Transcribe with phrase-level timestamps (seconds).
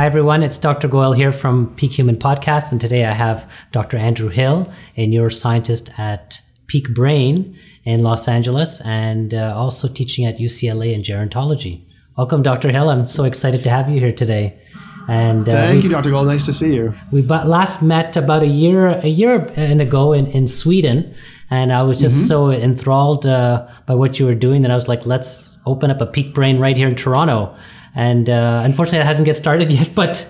[0.00, 0.42] Hi, everyone.
[0.42, 0.88] It's Dr.
[0.88, 2.72] Goyal here from Peak Human Podcast.
[2.72, 3.98] And today I have Dr.
[3.98, 10.38] Andrew Hill, a neuroscientist at Peak Brain in Los Angeles and uh, also teaching at
[10.38, 11.82] UCLA in gerontology.
[12.16, 12.70] Welcome, Dr.
[12.70, 12.88] Hill.
[12.88, 14.58] I'm so excited to have you here today.
[15.06, 16.12] And uh, thank we, you, Dr.
[16.12, 16.28] Gold.
[16.28, 16.94] Nice to see you.
[17.12, 21.14] We last met about a year a year and ago in, in Sweden,
[21.50, 22.26] and I was just mm-hmm.
[22.26, 26.00] so enthralled uh, by what you were doing that I was like, let's open up
[26.00, 27.54] a Peak Brain right here in Toronto.
[27.94, 29.90] And uh, unfortunately, it hasn't get started yet.
[29.94, 30.28] But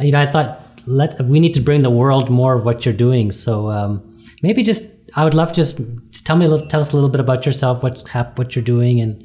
[0.00, 2.94] you know, I thought let we need to bring the world more of what you're
[2.94, 3.30] doing.
[3.30, 4.84] So um, maybe just
[5.16, 5.78] I would love just,
[6.10, 9.00] just tell me tell us a little bit about yourself, what's hap- what you're doing,
[9.00, 9.24] and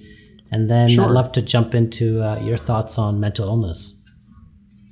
[0.52, 1.05] and then sure.
[1.05, 3.95] I'd love to jump into uh, your thoughts on mental illness.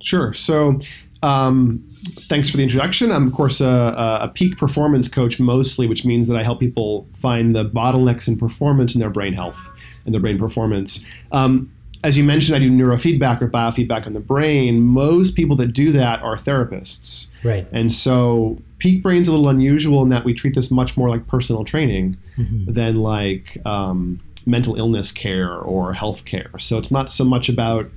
[0.02, 0.34] Sure.
[0.34, 0.78] So,
[1.22, 3.10] um, thanks for the introduction.
[3.10, 7.08] I'm, of course, a, a, peak performance coach mostly, which means that I help people
[7.18, 9.58] find the bottlenecks in performance in their brain health
[10.04, 11.02] and their brain performance.
[11.32, 11.72] Um,
[12.04, 14.82] as you mentioned, I do neurofeedback or biofeedback on the brain.
[14.82, 17.28] Most people that do that are therapists.
[17.42, 17.66] Right.
[17.72, 21.26] And so peak brain's a little unusual in that we treat this much more like
[21.26, 22.70] personal training mm-hmm.
[22.70, 26.50] than like um, mental illness care or health care.
[26.58, 27.90] So it's not so much about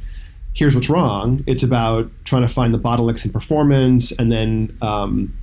[0.54, 1.44] here's what's wrong.
[1.46, 5.38] It's about trying to find the bottlenecks in performance, and then um,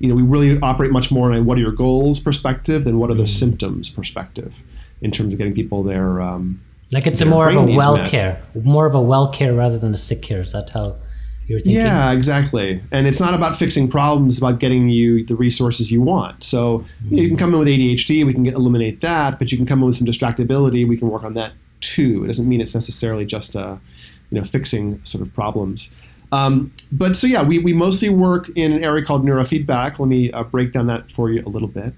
[0.00, 2.98] you know we really operate much more on a what are your goals perspective than
[2.98, 3.28] what are the mm.
[3.28, 4.52] symptoms perspective
[5.00, 6.60] in terms of getting people their um,
[6.92, 8.10] like it's a more of a well met.
[8.10, 10.40] care, more of a well care rather than a sick care.
[10.40, 10.96] Is that how?
[11.46, 11.84] You're thinking?
[11.84, 12.80] Yeah, exactly.
[12.92, 16.44] And it's not about fixing problems; it's about getting you the resources you want.
[16.44, 17.18] So mm-hmm.
[17.18, 19.80] you, can come in with ADHD, we can get, eliminate that, but you can come
[19.80, 22.24] in with some distractibility, we can work on that too.
[22.24, 23.80] It doesn't mean it's necessarily just a
[24.32, 25.90] you know, fixing sort of problems.
[26.32, 29.98] Um, but so yeah, we, we mostly work in an area called neurofeedback.
[29.98, 31.92] Let me uh, break down that for you a little bit.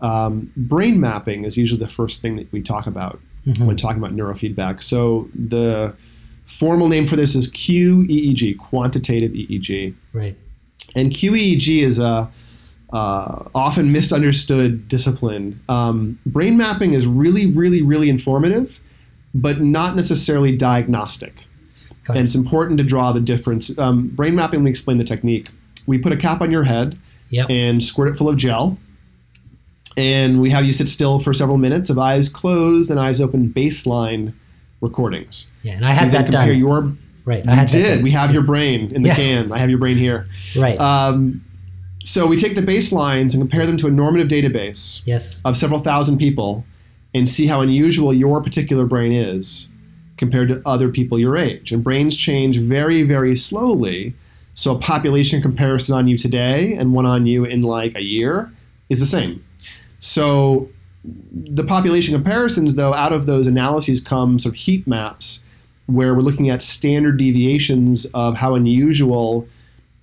[0.00, 3.66] Um, brain mapping is usually the first thing that we talk about mm-hmm.
[3.66, 4.82] when talking about neurofeedback.
[4.82, 5.94] So the
[6.46, 9.94] formal name for this is QEEG, quantitative EEG.
[10.12, 10.36] Right.
[10.94, 12.30] And QEEG is a
[12.92, 15.60] uh, often misunderstood discipline.
[15.68, 18.80] Um, brain mapping is really, really, really informative,
[19.32, 21.46] but not necessarily diagnostic.
[22.08, 23.78] And it's important to draw the difference.
[23.78, 25.50] Um, brain mapping, we explain the technique.
[25.86, 26.98] We put a cap on your head
[27.28, 27.48] yep.
[27.48, 28.78] and squirt it full of gel.
[29.96, 33.52] And we have you sit still for several minutes of eyes closed and eyes open
[33.52, 34.32] baseline
[34.80, 35.48] recordings.
[35.62, 36.56] Yeah, and I had that done.
[36.56, 36.92] Your,
[37.24, 38.02] right, I had did.
[38.02, 38.34] We have yes.
[38.34, 39.14] your brain in the yeah.
[39.14, 39.52] can.
[39.52, 40.28] I have your brain here.
[40.56, 40.78] Right.
[40.78, 41.44] Um,
[42.02, 45.40] so we take the baselines and compare them to a normative database yes.
[45.44, 46.64] of several thousand people
[47.14, 49.68] and see how unusual your particular brain is
[50.16, 51.72] compared to other people your age.
[51.72, 54.14] And brains change very, very slowly.
[54.54, 58.52] So a population comparison on you today and one on you in like a year
[58.88, 59.44] is the same.
[60.00, 60.68] So
[61.02, 65.44] the population comparisons, though, out of those analyses come sort of heat maps
[65.86, 69.46] where we're looking at standard deviations of how unusual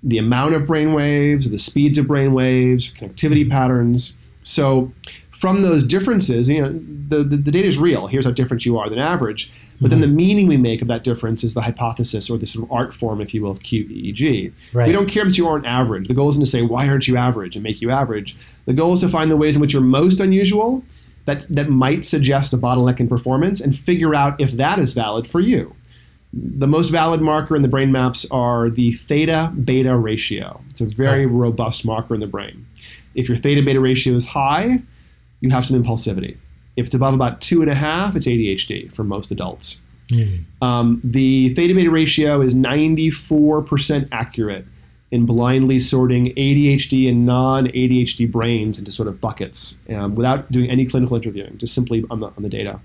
[0.04, 4.16] the amount of brain waves, the speeds of brain waves, connectivity patterns.
[4.44, 4.92] So
[5.32, 6.70] from those differences, you know,
[7.10, 8.08] the, the, the data is real.
[8.08, 9.52] Here's how different you are than average.
[9.80, 10.16] But then the mm-hmm.
[10.16, 13.22] meaning we make of that difference is the hypothesis or the sort of art form,
[13.22, 14.52] if you will, of QEEG.
[14.74, 14.88] Right.
[14.88, 16.08] We don't care that you aren't average.
[16.08, 18.36] The goal isn't to say, why aren't you average and make you average.
[18.68, 20.84] The goal is to find the ways in which you're most unusual
[21.26, 25.28] that, that might suggest a bottleneck in performance and figure out if that is valid
[25.28, 25.74] for you.
[26.34, 30.62] The most valid marker in the brain maps are the theta beta ratio.
[30.70, 32.68] It's a very robust marker in the brain.
[33.16, 34.82] If your theta beta ratio is high,
[35.40, 36.36] you have some impulsivity.
[36.76, 39.80] If it's above about two and a half, it's ADHD for most adults.
[40.10, 40.44] Mm.
[40.62, 44.66] Um, the theta beta ratio is 94% accurate
[45.12, 50.70] in blindly sorting ADHD and non ADHD brains into sort of buckets um, without doing
[50.70, 52.80] any clinical interviewing, just simply on the, on the data.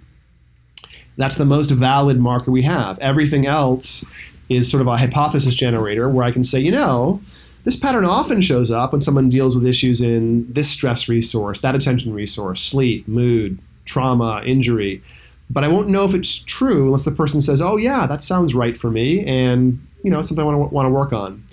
[1.17, 2.99] That's the most valid marker we have.
[3.01, 4.05] Everything else
[4.49, 7.21] is sort of a hypothesis generator where I can say, you know,
[7.65, 11.75] this pattern often shows up when someone deals with issues in this stress resource, that
[11.75, 15.03] attention resource, sleep, mood, trauma, injury.
[15.49, 18.55] But I won't know if it's true unless the person says, "Oh yeah, that sounds
[18.55, 21.45] right for me," and you know, it's something I want to want to work on.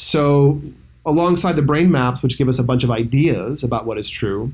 [0.00, 0.62] So,
[1.04, 4.52] alongside the brain maps, which give us a bunch of ideas about what is true,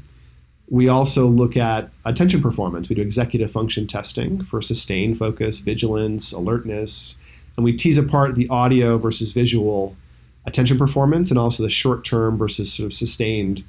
[0.70, 2.88] we also look at attention performance.
[2.88, 7.18] We do executive function testing for sustained focus, vigilance, alertness,
[7.58, 9.94] and we tease apart the audio versus visual
[10.46, 13.64] attention performance and also the short term versus sort of sustained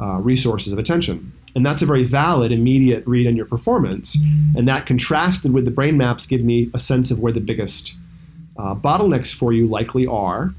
[0.00, 1.34] uh, resources of attention.
[1.54, 4.16] And that's a very valid, immediate read on your performance.
[4.56, 7.94] And that contrasted with the brain maps give me a sense of where the biggest
[8.58, 10.54] uh, bottlenecks for you likely are.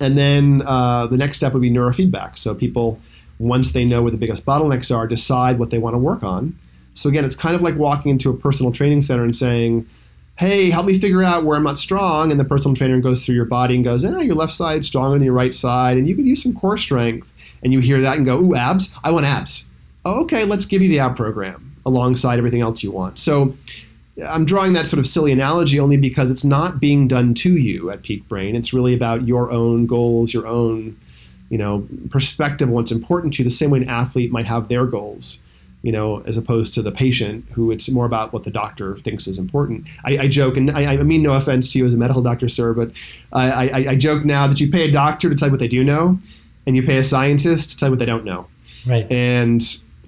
[0.00, 2.38] And then uh, the next step would be neurofeedback.
[2.38, 3.00] So people,
[3.38, 6.58] once they know where the biggest bottlenecks are, decide what they want to work on.
[6.94, 9.88] So again, it's kind of like walking into a personal training center and saying,
[10.36, 12.30] hey, help me figure out where I'm not strong.
[12.30, 15.18] And the personal trainer goes through your body and goes, eh, your left side's stronger
[15.18, 15.96] than your right side.
[15.96, 17.32] And you could use some core strength.
[17.62, 18.94] And you hear that and go, ooh, abs?
[19.02, 19.66] I want abs.
[20.04, 23.18] Oh, okay, let's give you the ab program alongside everything else you want.
[23.18, 23.56] So
[24.26, 27.90] I'm drawing that sort of silly analogy only because it's not being done to you
[27.90, 28.56] at Peak Brain.
[28.56, 30.98] It's really about your own goals, your own,
[31.50, 34.86] you know, perspective, what's important to you, the same way an athlete might have their
[34.86, 35.40] goals
[35.82, 39.26] you know, as opposed to the patient, who it's more about what the doctor thinks
[39.26, 39.86] is important.
[40.04, 42.48] I, I joke, and I, I, mean no offense to you as a medical doctor,
[42.48, 42.90] sir, but
[43.32, 45.68] I, I, I, joke now that you pay a doctor to tell you what they
[45.68, 46.18] do know,
[46.66, 48.48] and you pay a scientist to tell you what they don't know.
[48.86, 49.10] Right.
[49.10, 49.62] And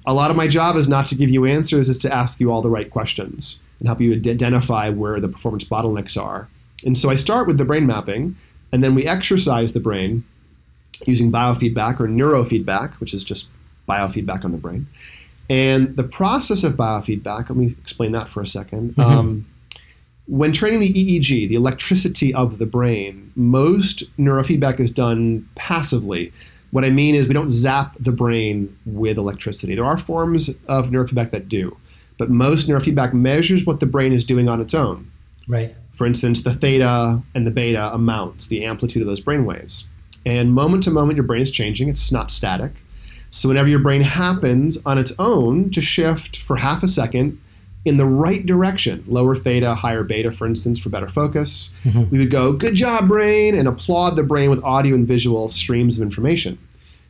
[0.07, 2.51] a lot of my job is not to give you answers, is to ask you
[2.51, 6.49] all the right questions and help you identify where the performance bottlenecks are.
[6.85, 8.37] And so I start with the brain mapping,
[8.73, 10.25] and then we exercise the brain
[11.07, 13.49] using biofeedback or neurofeedback, which is just
[13.89, 14.87] biofeedback on the brain.
[15.49, 19.01] And the process of biofeedback, let me explain that for a 2nd mm-hmm.
[19.01, 19.47] um,
[20.31, 26.33] when training the EEG, the electricity of the brain, most neurofeedback is done passively.
[26.71, 29.75] What I mean is, we don't zap the brain with electricity.
[29.75, 31.77] There are forms of neurofeedback that do,
[32.21, 35.11] but most neurofeedback measures what the brain is doing on its own.
[35.49, 35.75] Right.
[35.95, 39.89] For instance, the theta and the beta amounts, the amplitude of those brain waves.
[40.27, 42.73] And moment to moment, your brain is changing, it's not static.
[43.31, 47.41] So whenever your brain happens on its own to shift for half a second
[47.87, 52.11] in the right direction, lower theta, higher beta, for instance, for better focus, mm-hmm.
[52.11, 55.97] we would go, good job, brain, and applaud the brain with audio and visual streams
[55.97, 56.59] of information.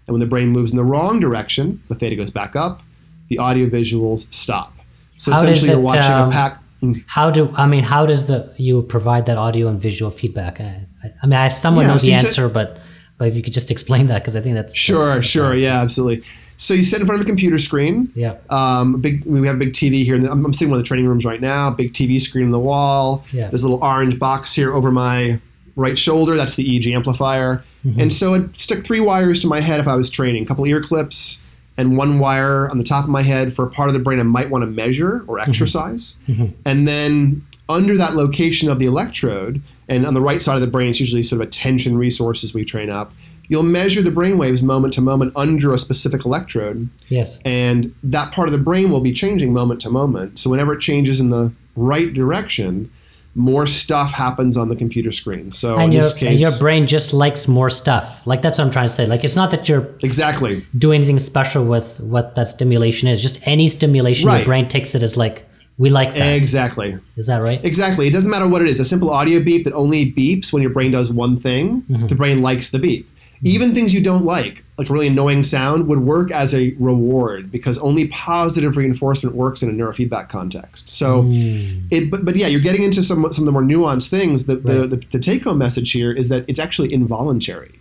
[0.06, 2.82] And when the brain moves in the wrong direction, the theta goes back up,
[3.26, 4.72] the audio visuals stop.
[5.20, 6.62] So how essentially, it, you're watching um, a pack.
[7.06, 7.84] How do I mean?
[7.84, 10.62] How does the you provide that audio and visual feedback?
[10.62, 10.86] I,
[11.22, 12.78] I mean, I somewhat yeah, know so the answer, said, but
[13.18, 15.54] but if you could just explain that, because I think that's sure, that's, that's sure,
[15.54, 16.24] yeah, absolutely.
[16.56, 18.10] So you sit in front of a computer screen.
[18.14, 18.38] Yeah.
[18.48, 19.22] Um, big.
[19.26, 20.18] We have a big TV here.
[20.18, 21.70] The, I'm, I'm, sitting in one of the training rooms right now.
[21.70, 23.22] Big TV screen on the wall.
[23.30, 23.48] Yeah.
[23.48, 25.38] There's a little orange box here over my
[25.76, 26.34] right shoulder.
[26.34, 27.62] That's the EEG amplifier.
[27.84, 28.00] Mm-hmm.
[28.00, 30.44] And so I'd stick three wires to my head if I was training.
[30.44, 31.42] A couple ear clips
[31.80, 34.20] and one wire on the top of my head for a part of the brain
[34.20, 35.50] I might want to measure or mm-hmm.
[35.50, 36.14] exercise.
[36.28, 36.46] Mm-hmm.
[36.64, 40.66] And then under that location of the electrode, and on the right side of the
[40.68, 43.12] brain, it's usually sort of attention resources we train up
[43.50, 46.88] you'll measure the brain waves moment to moment under a specific electrode.
[47.08, 47.40] Yes.
[47.44, 50.38] And that part of the brain will be changing moment to moment.
[50.38, 52.92] So whenever it changes in the right direction,
[53.34, 55.52] more stuff happens on the computer screen.
[55.52, 58.26] So and in your, this case, your brain just likes more stuff.
[58.26, 59.06] Like that's what I'm trying to say.
[59.06, 63.22] Like it's not that you're exactly doing anything special with what that stimulation is.
[63.22, 64.38] Just any stimulation, right.
[64.38, 65.46] your brain takes it as like
[65.78, 66.34] we like that.
[66.34, 66.98] Exactly.
[67.16, 67.64] Is that right?
[67.64, 68.06] Exactly.
[68.06, 68.80] It doesn't matter what it is.
[68.80, 71.82] A simple audio beep that only beeps when your brain does one thing.
[71.82, 72.08] Mm-hmm.
[72.08, 73.08] The brain likes the beep.
[73.42, 77.50] Even things you don't like, like a really annoying sound, would work as a reward
[77.50, 80.90] because only positive reinforcement works in a neurofeedback context.
[80.90, 81.86] So, mm.
[81.90, 84.44] it, but, but yeah, you're getting into some, some of the more nuanced things.
[84.44, 84.64] The, right.
[84.64, 87.80] the, the, the take home message here is that it's actually involuntary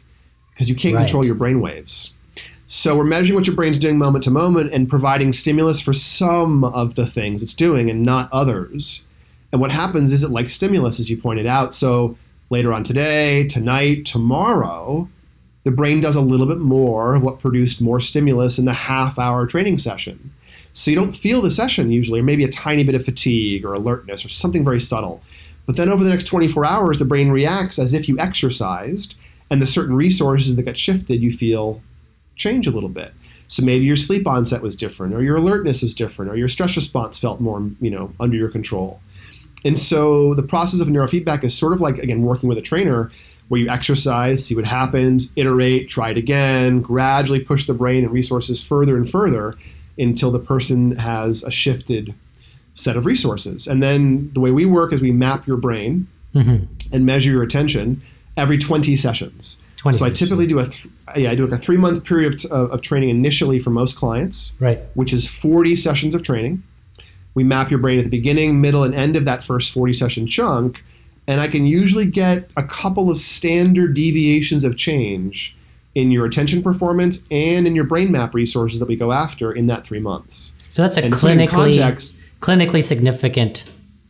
[0.54, 1.02] because you can't right.
[1.02, 2.14] control your brain waves.
[2.72, 6.64] So we're measuring what your brain's doing moment to moment and providing stimulus for some
[6.64, 9.02] of the things it's doing and not others.
[9.52, 11.74] And what happens is it likes stimulus, as you pointed out.
[11.74, 12.16] So
[12.52, 15.10] later on today, tonight, tomorrow,
[15.64, 19.20] the brain does a little bit more of what produced more stimulus in the half
[19.20, 20.32] hour training session.
[20.74, 23.74] So you don't feel the session usually, or maybe a tiny bit of fatigue or
[23.74, 25.22] alertness or something very subtle.
[25.66, 29.16] But then over the next 24 hours, the brain reacts as if you exercised,
[29.50, 31.82] and the certain resources that got shifted you feel
[32.36, 33.14] change a little bit.
[33.48, 36.76] So maybe your sleep onset was different, or your alertness is different, or your stress
[36.76, 39.02] response felt more, you know, under your control.
[39.66, 43.12] And so the process of neurofeedback is sort of like, again, working with a trainer
[43.50, 48.14] where you exercise, see what happens, iterate, try it again, gradually push the brain and
[48.14, 49.56] resources further and further
[49.98, 52.14] until the person has a shifted
[52.74, 53.68] set of resources.
[53.68, 56.66] And then the way we work is we map your brain mm-hmm.
[56.94, 58.02] and measure your attention
[58.38, 59.60] every 20 sessions.
[59.78, 62.34] 20 so I typically do a th- yeah I do like a three month period
[62.34, 64.80] of, t- of training initially for most clients, right?
[64.94, 66.64] Which is 40 sessions of training.
[67.34, 70.28] We map your brain at the beginning, middle, and end of that first 40 session
[70.28, 70.84] chunk,
[71.30, 75.56] and I can usually get a couple of standard deviations of change
[75.94, 79.68] in your attention performance and in your brain map resources that we go after in
[79.68, 80.54] that three months.
[80.72, 83.66] So that's a and clinically context, clinically significant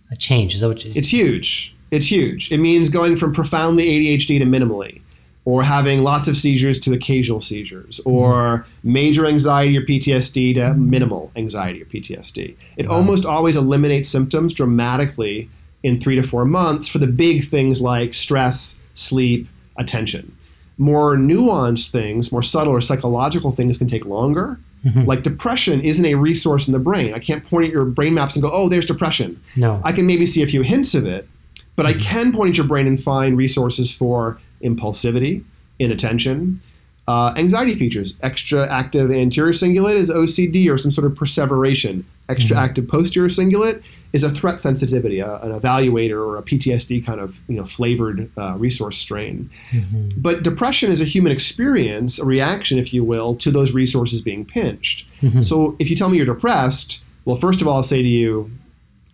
[0.09, 0.55] uh, change.
[0.55, 1.75] Is that what it's huge.
[1.91, 2.53] It's huge.
[2.53, 5.01] It means going from profoundly ADHD to minimally,
[5.43, 8.11] or having lots of seizures to occasional seizures, mm-hmm.
[8.11, 10.89] or major anxiety or PTSD to mm-hmm.
[10.89, 12.55] minimal anxiety or PTSD.
[12.77, 12.95] It wow.
[12.95, 15.49] almost always eliminates symptoms dramatically
[15.83, 20.35] in three to four months for the big things like stress, sleep, attention.
[20.77, 24.59] More nuanced things, more subtle or psychological things can take longer.
[25.05, 27.13] Like depression isn't a resource in the brain.
[27.13, 29.41] I can't point at your brain maps and go, oh, there's depression.
[29.57, 29.81] No.
[29.83, 31.27] I can maybe see a few hints of it,
[31.75, 35.43] but I can point at your brain and find resources for impulsivity,
[35.79, 36.61] inattention,
[37.09, 38.15] uh, anxiety features.
[38.21, 42.05] Extra active anterior cingulate is OCD or some sort of perseveration.
[42.29, 42.97] Extra active mm-hmm.
[42.97, 43.81] posterior cingulate
[44.13, 48.31] is a threat sensitivity, a, an evaluator or a PTSD kind of you know flavored
[48.37, 49.49] uh, resource strain.
[49.71, 50.09] Mm-hmm.
[50.17, 54.45] But depression is a human experience, a reaction, if you will, to those resources being
[54.45, 55.05] pinched.
[55.21, 55.41] Mm-hmm.
[55.41, 58.51] So if you tell me you're depressed, well, first of all, I'll say to you,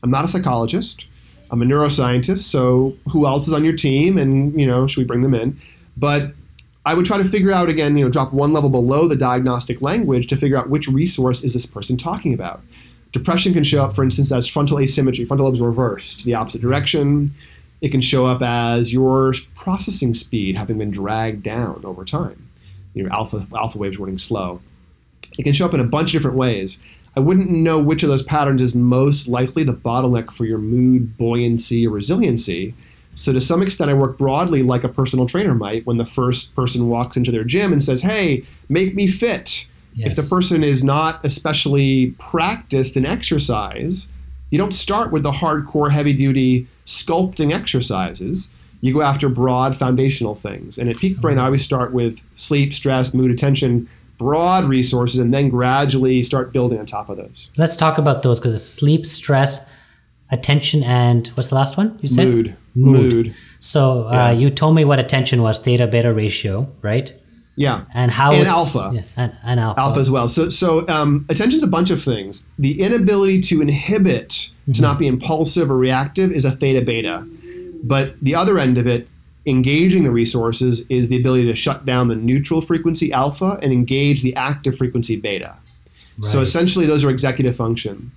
[0.03, 1.07] I'm not a psychologist.
[1.51, 2.39] I'm a neuroscientist.
[2.39, 4.17] So who else is on your team?
[4.17, 5.60] And you know, should we bring them in?
[5.98, 6.34] But
[6.86, 9.81] I would try to figure out again, you know, drop one level below the diagnostic
[9.81, 12.62] language to figure out which resource is this person talking about.
[13.15, 16.60] Depression can show up, for instance, as frontal asymmetry, frontal lobes reversed, to the opposite
[16.60, 17.34] direction.
[17.79, 22.50] It can show up as your processing speed having been dragged down over time.
[22.93, 24.60] Your alpha alpha waves running slow.
[25.39, 26.77] It can show up in a bunch of different ways.
[27.15, 31.17] I wouldn't know which of those patterns is most likely the bottleneck for your mood,
[31.17, 32.74] buoyancy, or resiliency.
[33.13, 36.53] So, to some extent, I work broadly like a personal trainer might when the first
[36.53, 39.67] person walks into their gym and says, Hey, make me fit.
[39.97, 44.07] If the person is not especially practiced in exercise,
[44.49, 48.51] you don't start with the hardcore, heavy duty sculpting exercises.
[48.81, 50.77] You go after broad foundational things.
[50.77, 55.33] And at Peak Brain, I always start with sleep, stress, mood, attention, broad resources, and
[55.33, 57.49] then gradually start building on top of those.
[57.57, 59.61] Let's talk about those because it's sleep, stress,
[60.31, 62.27] attention, and what's the last one you said?
[62.27, 62.55] Mood.
[62.75, 63.13] Mood.
[63.13, 63.35] Mood.
[63.59, 67.13] So uh, you told me what attention was, theta beta ratio, right?
[67.55, 67.85] Yeah.
[67.93, 68.91] And how And alpha.
[68.93, 69.79] yeah, and, and alpha.
[69.79, 70.27] alpha as well.
[70.27, 72.45] So, so um, attention's a bunch of things.
[72.59, 77.25] The inability to inhibit, to not be impulsive or reactive, is a theta beta.
[77.83, 79.07] But the other end of it,
[79.45, 84.21] engaging the resources, is the ability to shut down the neutral frequency alpha and engage
[84.24, 85.57] the active frequency beta.
[86.21, 88.12] So essentially, those are executive function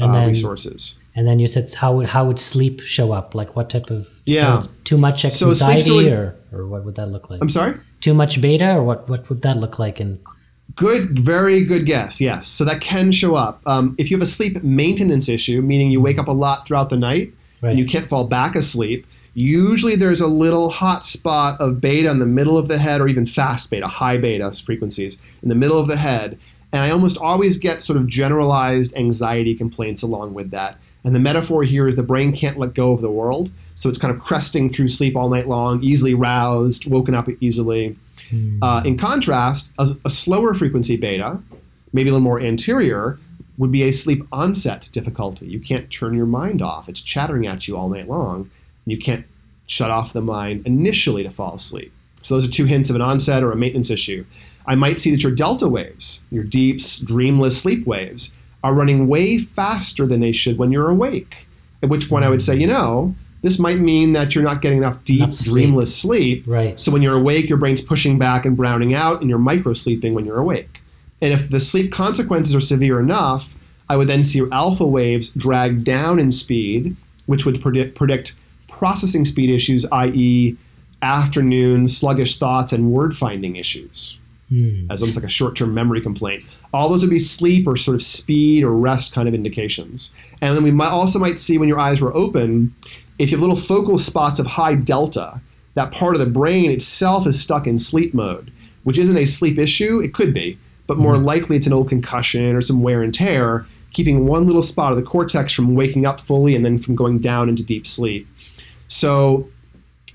[0.00, 0.94] uh, And then- resources.
[1.14, 3.34] And then you said how would how would sleep show up?
[3.34, 4.62] Like what type of Yeah.
[4.84, 7.42] too much anxiety so or or what would that look like?
[7.42, 7.74] I'm sorry.
[8.02, 10.18] Too much beta or what what would that look like in
[10.74, 12.18] Good, very good guess.
[12.18, 13.60] Yes, so that can show up.
[13.66, 16.88] Um, if you have a sleep maintenance issue, meaning you wake up a lot throughout
[16.88, 17.70] the night Right.
[17.70, 22.20] and you can't fall back asleep, usually there's a little hot spot of beta in
[22.20, 25.78] the middle of the head, or even fast beta, high beta frequencies in the middle
[25.78, 26.38] of the head.
[26.72, 30.78] And I almost always get sort of generalized anxiety complaints along with that.
[31.04, 33.98] And the metaphor here is the brain can't let go of the world, so it's
[33.98, 37.96] kind of cresting through sleep all night long, easily roused, woken up easily.
[38.62, 41.40] Uh, in contrast, a, a slower frequency beta,
[41.92, 43.18] maybe a little more anterior,
[43.58, 45.46] would be a sleep onset difficulty.
[45.46, 46.88] You can't turn your mind off.
[46.88, 48.50] It's chattering at you all night long,
[48.84, 49.26] and you can't
[49.66, 51.92] shut off the mind initially to fall asleep.
[52.22, 54.24] So those are two hints of an onset or a maintenance issue.
[54.66, 58.32] I might see that your delta waves, your deep, dreamless sleep waves,
[58.62, 61.46] are running way faster than they should when you're awake.
[61.82, 64.78] At which point I would say, you know, this might mean that you're not getting
[64.78, 65.64] enough deep, Enough sleep.
[65.64, 66.44] dreamless sleep.
[66.46, 66.78] Right.
[66.78, 70.14] So when you're awake, your brain's pushing back and browning out, and you're micro sleeping
[70.14, 70.80] when you're awake.
[71.20, 73.54] And if the sleep consequences are severe enough,
[73.88, 78.36] I would then see your alpha waves drag down in speed, which would predict, predict
[78.68, 80.56] processing speed issues, i.e.,
[81.02, 84.18] afternoon sluggish thoughts and word finding issues,
[84.52, 84.90] Hmm.
[84.90, 86.44] as almost like a short term memory complaint.
[86.74, 90.10] All those would be sleep or sort of speed or rest kind of indications.
[90.42, 92.74] And then we might also might see when your eyes were open,
[93.18, 95.40] if you have little focal spots of high delta,
[95.72, 99.58] that part of the brain itself is stuck in sleep mode, which isn't a sleep
[99.58, 100.00] issue.
[100.00, 103.66] It could be, but more likely it's an old concussion or some wear and tear,
[103.94, 107.20] keeping one little spot of the cortex from waking up fully and then from going
[107.20, 108.28] down into deep sleep.
[108.88, 109.48] So,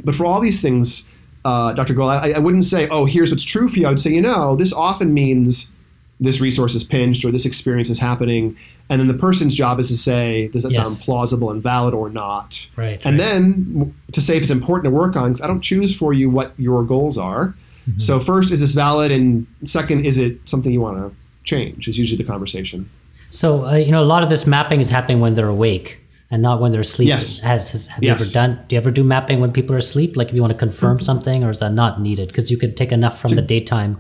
[0.04, 1.10] but for all these things,
[1.48, 1.94] uh, Dr.
[1.94, 3.88] Gold, I, I wouldn't say, oh, here's what's true for you.
[3.88, 5.72] I would say, you know, this often means
[6.20, 8.58] this resource is pinched or this experience is happening.
[8.90, 10.84] And then the person's job is to say, does that Yes.
[10.84, 12.68] sound plausible and valid or not?
[12.76, 13.00] Right.
[13.06, 13.26] And right.
[13.26, 16.30] then to say if it's important to work on, because I don't choose for you
[16.30, 17.56] what your goals are.
[17.90, 18.00] Mm-hmm.
[18.00, 19.12] So first, is this valid?
[19.14, 21.88] And second, is it something you want to change?
[21.88, 22.90] Is usually the conversation.
[23.30, 26.42] So uh, you know, a lot of this mapping is happening when they're awake and
[26.42, 27.08] not when they're asleep.
[27.08, 27.40] Yes.
[27.40, 28.20] Has, has- have Yes.
[28.20, 28.60] you ever done?
[28.68, 30.16] Do you ever do mapping when people are asleep?
[30.18, 32.28] Like if you want to confirm something, or is that not needed?
[32.30, 34.00] Because you could take enough from the daytime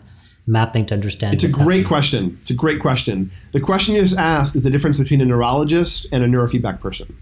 [0.49, 1.33] mapping to understand.
[1.33, 1.83] It's a great happening.
[1.85, 2.37] question.
[2.41, 3.31] It's a great question.
[3.51, 7.15] The question you just asked is the difference between a neurologist and a neurofeedback person.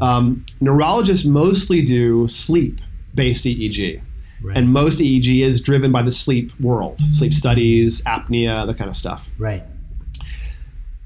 [0.00, 4.00] Um, neurologists mostly do sleep-based EEG,
[4.42, 4.56] Right.
[4.56, 8.96] and most EEG is driven by the sleep world, sleep studies, apnea, that kind of
[8.96, 9.28] stuff.
[9.38, 9.62] Right.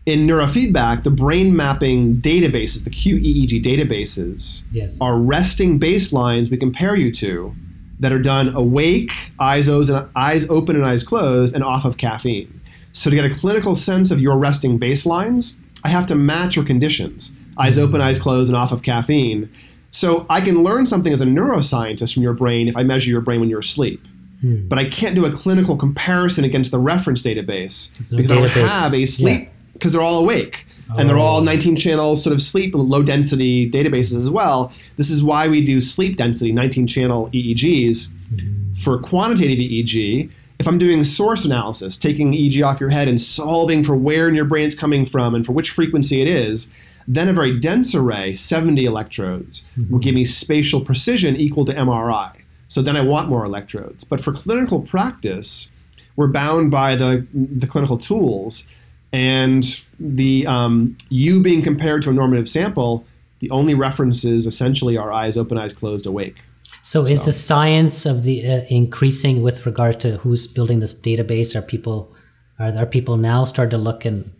[0.09, 4.97] In neurofeedback, the brain mapping databases, the QEEG databases, Yes.
[5.03, 7.55] are resting baselines we compare you to
[8.01, 12.59] that are done awake, eyes, open, eyes open and eyes closed, and off of caffeine.
[12.91, 16.65] So to get a clinical sense of your resting baselines, I have to match your
[16.65, 19.51] conditions eyes open, eyes closed, and off of caffeine.
[19.91, 23.21] So I can learn something as a neuroscientist from your brain if I measure your
[23.21, 24.07] brain when you're asleep.
[24.41, 24.69] Hmm.
[24.69, 28.71] But I can't do a clinical comparison against the reference database no because I don't
[28.71, 30.67] have a sleep because they're all awake
[30.97, 31.45] and they're all Oh.
[31.45, 34.73] 19 channel sort of sleep low density databases as well.
[34.97, 38.73] This is why we do sleep density 19 channel EEGs mm-hmm.
[38.75, 40.31] for quantitative EEG.
[40.59, 44.35] If I'm doing source analysis, taking EEG off your head and solving for where in
[44.35, 46.73] your brain it's coming from and for which frequency it is,
[47.07, 49.93] then a very dense array, 70 electrodes, mm-hmm.
[49.93, 52.37] will give me spatial precision equal to MRI.
[52.67, 54.05] So then I want more electrodes.
[54.05, 55.71] But for clinical practice,
[56.17, 58.67] we're bound by the, the clinical tools
[59.13, 63.05] and the um, you being compared to a normative sample.
[63.41, 66.39] The only references essentially are eyes open, eyes closed, awake.
[66.83, 70.95] So is So- the science of the uh, increasing with regard to who's building this
[70.95, 71.55] database?
[71.55, 72.13] Are people
[72.59, 74.33] are there people now starting to look and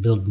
[0.00, 0.26] build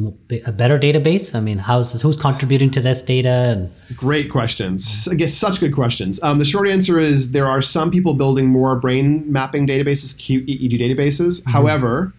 [0.46, 1.36] a better database?
[1.36, 3.30] I mean, how's this, who's contributing to this data?
[3.30, 5.08] And Great questions.
[5.12, 6.22] I guess such good questions.
[6.24, 10.80] Um, the short answer is there are some people building more brain mapping databases, EEG
[10.80, 11.44] databases.
[11.46, 12.14] However,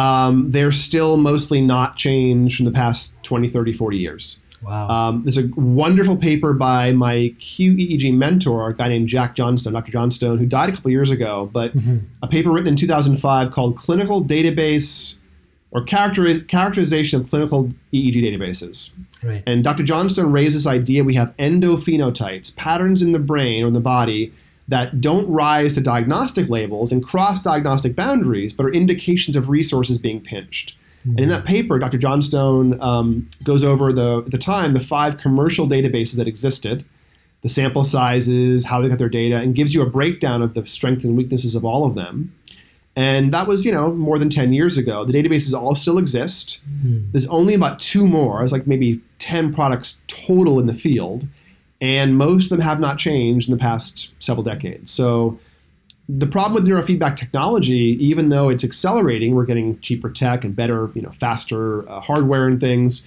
[0.00, 4.38] um, they're still mostly not changed from the past 20, 30, 40 years.
[4.62, 9.72] wow, Um, there's a wonderful paper by my QEEG mentor, a guy named Jack Johnstone,
[9.72, 9.92] Dr.
[9.92, 11.72] Johnstone, who died a couple years ago, but
[12.22, 15.16] a paper written in 2005 called Clinical Database
[15.72, 18.90] or Character- Characterization of Clinical EEG Databases.
[19.22, 19.82] right, And Dr.
[19.84, 24.32] Johnstone raised this idea we have endophenotypes, patterns in the brain or in the body
[24.70, 29.98] that don't rise to diagnostic labels and cross diagnostic boundaries, but are indications of resources
[29.98, 30.74] being pinched.
[31.04, 31.98] And in that paper, Dr.
[31.98, 36.84] Johnstone um, goes over the at the time the five commercial databases that existed,
[37.42, 40.66] the sample sizes, how they got their data, and gives you a breakdown of the
[40.66, 42.34] strengths and weaknesses of all of them.
[42.96, 45.04] And that was, you know, more than 10 years ago.
[45.04, 46.60] The databases all still exist.
[47.12, 48.42] There's only about two more.
[48.42, 51.26] It's like maybe 10 products total in the field.
[51.80, 54.90] And most of them have not changed in the past several decades.
[54.90, 55.38] So
[56.08, 60.90] the problem with neurofeedback technology, even though it's accelerating, we're getting cheaper tech and better,
[60.94, 63.06] you know, faster uh, hardware and things.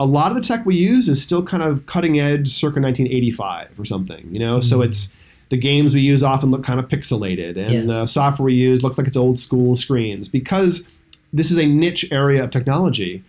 [0.00, 3.78] A lot of the tech we use is still kind of cutting edge, circa 1985
[3.78, 4.28] or something.
[4.32, 5.14] You know, so it's
[5.50, 7.86] the games we use often look kind of pixelated, and Yes.
[7.86, 10.86] the software we use looks like it's old school screens because
[11.32, 13.22] this is a niche area of technology,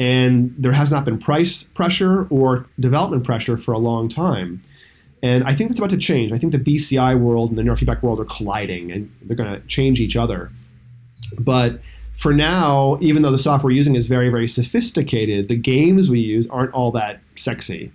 [0.00, 4.60] and there has not been price pressure or development pressure for a long time.
[5.22, 6.32] And I think that's about to change.
[6.32, 9.60] I think the BCI world and the neurofeedback world are colliding, and they're going to
[9.66, 10.50] change each other.
[11.38, 11.80] But
[12.16, 16.20] for now, even though the software we're using is very, very sophisticated, the games we
[16.20, 17.92] use aren't all that sexy.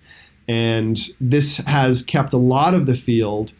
[0.48, 3.54] And this has kept a lot of the field.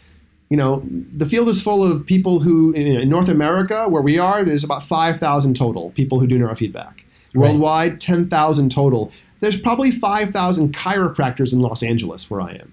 [0.50, 4.46] You know, the field is full of people who, in, North America, where we are,
[4.46, 7.02] there's about 5,000 total people who do neurofeedback.
[7.36, 9.12] Worldwide, 10,000 total.
[9.40, 12.72] There's probably 5,000 chiropractors in Los Angeles, where I am.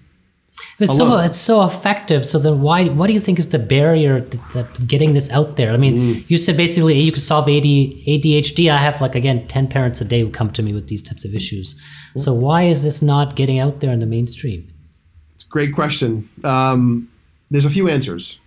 [0.79, 2.25] it's so it's so effective.
[2.25, 2.85] So then, why?
[2.87, 5.71] What do you think is the barrier that, that getting this out there?
[5.71, 6.25] I mean, Mm.
[6.29, 8.69] you said basically you can solve AD, ADHD.
[8.71, 11.25] I have like again ten parents a day who come to me with these types
[11.25, 11.75] of issues.
[12.15, 14.71] So why is this not getting out there in the mainstream?
[15.35, 16.29] It's a great question.
[16.43, 17.09] Um,
[17.49, 18.39] there's a few answers.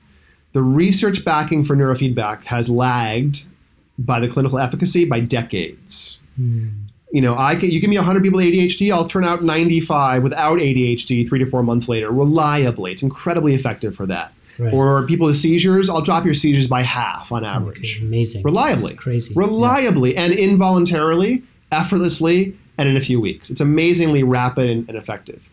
[0.52, 3.44] The research backing for neurofeedback has lagged
[3.98, 6.20] by the clinical efficacy by decades.
[6.36, 6.68] Hmm.
[7.12, 10.22] You know, I can, you give me 100 people with ADHD, I'll turn out 95
[10.22, 12.92] without ADHD three to four months later, reliably.
[12.92, 14.32] It's incredibly effective for that.
[14.58, 14.72] Right.
[14.72, 19.02] Or people with seizures, I'll drop your seizures by half on average Amazing, reliably, It's
[19.02, 23.50] crazy, reliably, and involuntarily, effortlessly, and in a few weeks.
[23.50, 25.48] It's amazingly rapid and, and effective.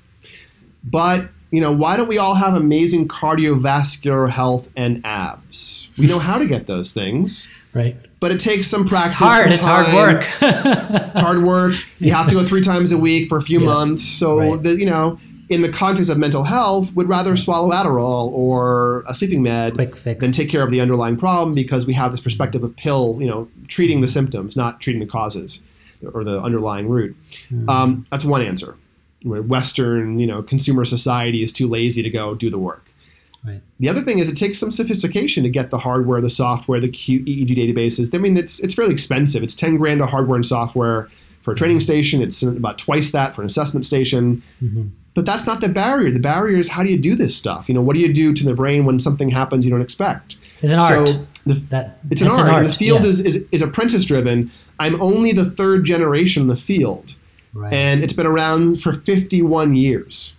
[0.83, 5.87] But you know, why don't we all have amazing cardiovascular health and abs?
[5.99, 7.95] We know how to get those things, right?
[8.19, 9.13] but it takes some practice.
[9.13, 9.51] It's hard.
[9.51, 10.23] It's hard work.
[10.41, 11.75] It's hard work.
[11.99, 13.65] You have to go three times a week for a few Yeah.
[13.67, 14.03] months.
[14.07, 14.63] So Right.
[14.63, 19.13] that you know, in the context of mental health, would rather swallow Adderall or a
[19.13, 20.23] sleeping med Quick fix.
[20.23, 23.27] than take care of the underlying problem because we have this perspective of pill, you
[23.27, 25.61] know, treating the symptoms, not treating the causes
[26.13, 27.15] or the underlying root.
[27.49, 27.69] Hmm.
[27.69, 28.75] Um, that's one answer.
[29.23, 32.85] Where Western, you know, consumer society is too lazy to go do the work.
[33.45, 33.61] Right.
[33.79, 36.87] The other thing is it takes some sophistication to get the hardware, the software, the
[36.89, 38.13] QEEG databases.
[38.15, 39.43] I mean, it's it's fairly expensive.
[39.43, 41.09] It's ten grand of hardware and software
[41.41, 42.21] for a training station.
[42.21, 44.41] It's about twice that for an assessment station.
[44.63, 44.91] Mhm.
[45.13, 46.09] But that's not the barrier.
[46.11, 47.67] The barrier is how do you do this stuff?
[47.67, 50.37] You know, what do you do to the brain when something happens you don't expect?
[50.61, 51.09] It's an art.
[51.09, 52.49] So the, That it's an it's art.
[52.49, 53.09] and the field yeah.
[53.09, 54.49] is, is is apprentice driven.
[54.79, 57.15] I'm only the third generation in the field,
[57.53, 57.71] right.
[57.73, 60.35] and it's been around for 51 years.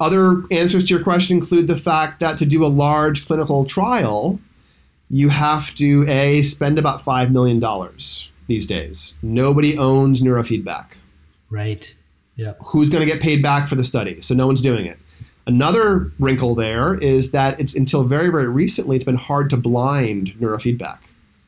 [0.00, 4.40] Other answers to your question include the fact that to do a large clinical trial,
[5.10, 9.14] you have to a spend about five million dollars these days.
[9.22, 10.86] Nobody owns neurofeedback.
[11.50, 11.94] Right.
[12.36, 12.54] Yeah.
[12.64, 14.22] Who's going to get paid back for the study?
[14.22, 14.98] So no one's doing it.
[15.46, 20.34] Another wrinkle there is that it's until very very recently it's been hard to blind
[20.40, 20.98] neurofeedback.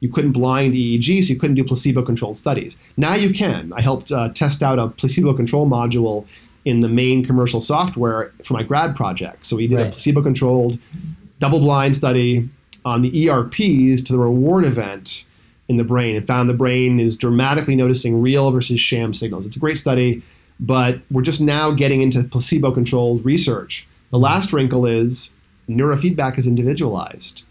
[0.01, 2.77] You couldn't blind EEG, so you couldn't do placebo-controlled studies.
[2.97, 3.73] Now you can.
[3.73, 6.27] I helped uh, test out a placebo-control module
[6.65, 9.47] in the main commercial software for my grad project.
[9.47, 10.79] So we did a placebo-controlled
[11.41, 12.49] double-blind study
[12.85, 15.25] on the ERPs to the reward event
[15.69, 19.47] in the brain and found the brain is dramatically noticing real versus sham signals.
[19.47, 20.23] It's a great study,
[20.61, 23.87] but we're just now getting into placebo controlled research.
[24.11, 25.35] The last wrinkle is
[25.69, 27.45] neurofeedback is individualized.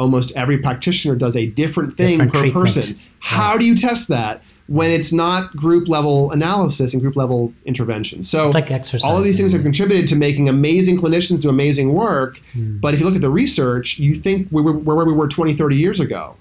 [0.00, 2.66] Almost every practitioner does a different thing Different per treatment.
[2.66, 3.00] person.
[3.20, 8.22] How do you test that when it's not group level analysis and group level intervention?
[8.22, 8.70] So like
[9.04, 12.40] all of these things have contributed to making amazing clinicians do amazing work.
[12.52, 12.78] Hmm.
[12.78, 15.54] But if you look at the research, you think we were where we were 20,
[15.54, 16.36] 30 years ago.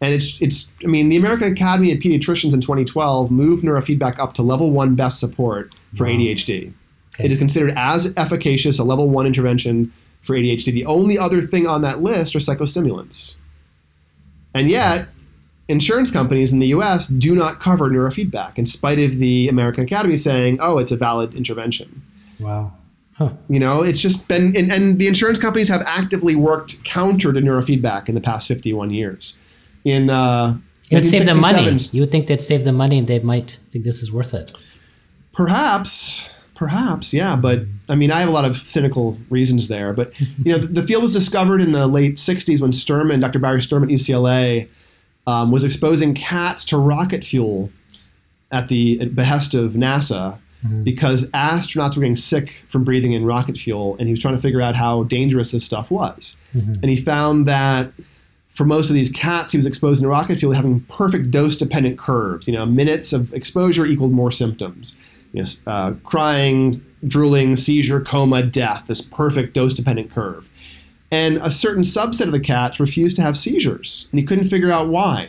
[0.00, 4.34] And it's, it's, I mean, the American Academy of Pediatricians in 2012 moved neurofeedback up
[4.34, 6.12] to level one best support for Wow.
[6.14, 6.72] ADHD.
[7.14, 7.24] Okay.
[7.24, 10.72] It is considered as efficacious a level one intervention for ADHD.
[10.72, 13.36] The only other thing on that list are psychostimulants.
[14.54, 15.08] And yet,
[15.68, 20.16] insurance companies in the US do not cover neurofeedback, in spite of the American Academy
[20.16, 22.02] saying, oh, it's a valid intervention.
[22.38, 22.72] Wow.
[23.14, 23.30] Huh.
[23.48, 27.40] You know, it's just been, and, and the insurance companies have actively worked counter to
[27.40, 29.36] neurofeedback in the past 51 years.
[29.84, 30.58] In uh,
[30.90, 31.76] It would save them money.
[31.92, 34.52] You would think they'd save them money and they might think this is worth it.
[35.32, 37.36] Perhaps, perhaps, yeah.
[37.36, 39.92] But I mean, I have a lot of cynical reasons there.
[39.92, 43.38] But you know, the, the field was discovered in the late '60s when Sterman, Dr.
[43.38, 44.68] Barry Sterman at UCLA,
[45.26, 47.70] um, was exposing cats to rocket fuel
[48.50, 50.38] at the behest of NASA
[50.84, 54.40] because astronauts were getting sick from breathing in rocket fuel, and he was trying to
[54.40, 56.36] figure out how dangerous this stuff was.
[56.82, 57.92] And he found that
[58.48, 61.98] for most of these cats he was exposing to rocket fuel having perfect dose dependent
[61.98, 62.46] curves.
[62.46, 64.94] You know, minutes of exposure equaled more symptoms.
[65.32, 68.84] You know, uh, crying, drooling, seizure, coma, death.
[68.86, 70.48] This perfect dose dependent curve.
[71.12, 74.72] And a certain subset of the cats refused to have seizures, and he couldn't figure
[74.72, 75.28] out why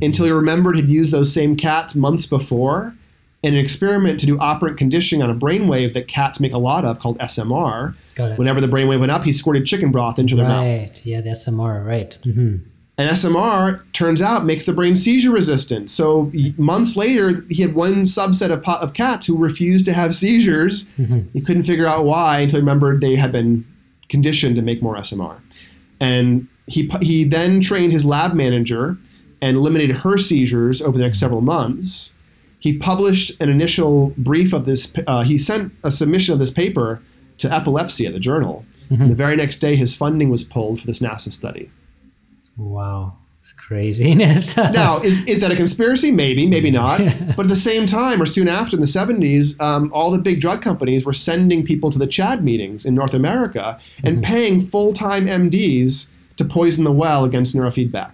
[0.00, 2.94] until he remembered he'd used those same cats months before
[3.42, 6.84] in an experiment to do operant conditioning on a brainwave that cats make a lot
[6.84, 7.96] of called SMR.
[8.14, 8.38] Got it.
[8.38, 10.66] Whenever the brainwave went up, he squirted chicken broth into their mouth.
[10.66, 11.04] Right.
[11.04, 11.84] Yeah, the SMR.
[11.84, 12.16] Right.
[12.22, 12.56] hmm
[12.98, 15.90] And SMR turns out makes the brain seizure resistant.
[15.90, 20.88] So months later, he had one subset of, of cats who refused to have seizures.
[21.32, 23.64] He couldn't figure out why until he remembered they had been
[24.10, 25.40] conditioned to make more SMR.
[25.98, 28.98] And he he then trained his lab manager
[29.40, 32.14] and eliminated her seizures over the next several months.
[32.58, 34.92] He published an initial brief of this.
[35.06, 37.02] Uh, he sent a submission of this paper
[37.38, 38.66] to Epilepsia, the journal.
[38.90, 41.70] And the very next day, his funding was pulled for this NASA study.
[42.56, 43.16] Wow.
[43.40, 44.54] It's craziness.
[44.56, 46.10] Now, is, is that a conspiracy?
[46.12, 46.98] Maybe, maybe not.
[47.36, 50.40] but at the same time, or soon after in the 70s, um, all the big
[50.40, 54.92] drug companies were sending people to the CHADD meetings in North America and paying full
[54.92, 58.12] time MDs to poison the well against neurofeedback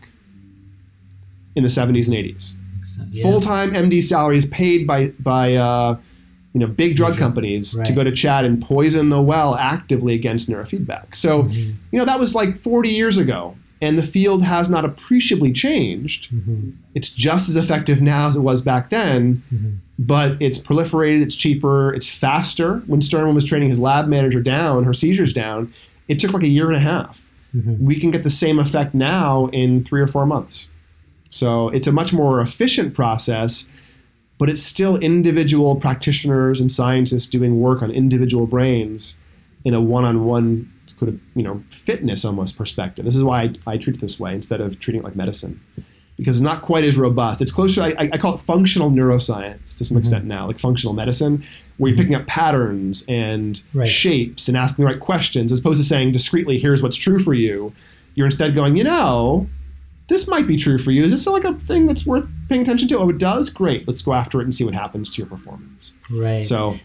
[1.56, 2.54] in the 70s and 80s.
[3.10, 3.22] Yeah.
[3.24, 5.98] Full time MD salaries paid by, by uh,
[6.52, 10.48] you know, big drug companies to go to CHADD and poison the well actively against
[10.48, 11.16] neurofeedback.
[11.16, 11.72] So, Mm-hmm.
[11.90, 13.56] you know, that was like 40 years ago.
[13.82, 16.70] And the field has not appreciably changed Mm-hmm.
[16.94, 19.42] it's just as effective now as it was back then,
[19.98, 22.78] but it's proliferated, it's cheaper, it's faster.
[22.86, 25.72] When Sterman was training his lab manager down, her seizures down,
[26.08, 27.22] it took like a year and a half.
[27.86, 30.68] We can get the same effect now in three or four months.
[31.30, 33.68] So it's a much more efficient process,
[34.38, 39.16] but it's still individual practitioners and scientists doing work on individual brains
[39.64, 43.04] in a one-on-one sort of you know fitness almost perspective.
[43.04, 45.60] This is why I, I treat it this way instead of treating it like medicine
[46.16, 47.42] because it's not quite as robust.
[47.42, 47.82] It's closer.
[47.82, 49.98] I, I call it functional neuroscience to some mm-hmm.
[49.98, 51.44] extent now, like functional medicine,
[51.76, 52.02] where you're mm-hmm.
[52.02, 53.88] picking up patterns and Right.
[53.88, 57.34] shapes and asking the right questions, as opposed to saying discreetly, "Here's what's true for
[57.34, 57.72] you."
[58.14, 59.46] You're instead going, you know,
[60.08, 61.02] this might be true for you.
[61.02, 62.98] Is this like a thing that's worth paying attention to?
[62.98, 63.50] Oh, it does.
[63.50, 63.86] Great.
[63.86, 65.92] Let's go after it and see what happens to your performance.
[66.10, 66.42] Right.
[66.42, 66.78] So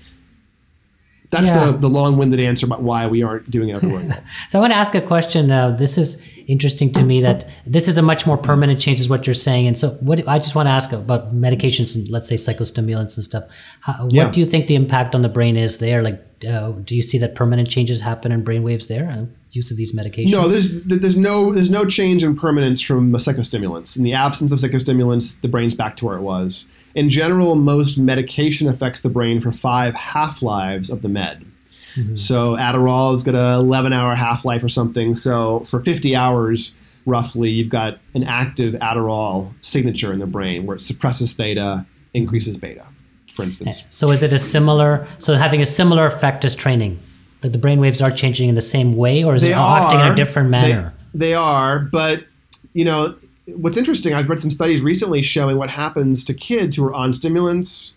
[1.31, 1.71] that's Yeah.
[1.71, 4.03] the, the long-winded answer about why we aren't doing it everywhere.
[4.03, 4.23] yet.
[4.49, 5.49] So I want to ask a question.
[5.51, 6.17] Uh, this is
[6.47, 9.65] interesting to me that this is a much more permanent change, is what you're saying.
[9.67, 13.23] And so, what I just want to ask about medications and let's say psychostimulants and
[13.23, 13.43] stuff.
[13.81, 14.29] How, what Yeah.
[14.31, 16.03] do you think the impact on the brain is there?
[16.03, 19.09] Like, uh, do you see that permanent changes happen in brain waves there?
[19.09, 20.31] Uh, use of these medications.
[20.31, 23.95] No, there's there's no there's no change in permanence from the psychostimulants.
[23.97, 26.67] In the absence of psychostimulants, the brain's back to where it was.
[26.95, 31.45] In general, most medication affects the brain for five half lives of the med.
[31.95, 32.15] Mm-hmm.
[32.15, 35.15] So Adderall has got a 11 hour half life or something.
[35.15, 36.73] So for 50 hours,
[37.05, 42.57] roughly, you've got an active Adderall signature in the brain where it suppresses theta, increases
[42.57, 42.85] beta,
[43.33, 43.81] for instance.
[43.81, 45.07] Eh, so is it a similar?
[45.19, 46.99] So having a similar effect as training,
[47.41, 49.99] that the brain waves are changing in the same way, or is They it acting
[49.99, 50.93] in a different manner?
[51.13, 52.23] They, they are, but
[52.73, 53.15] you know
[53.55, 54.13] what's interesting?
[54.13, 57.93] I've read some studies recently showing what happens to kids who are on stimulants,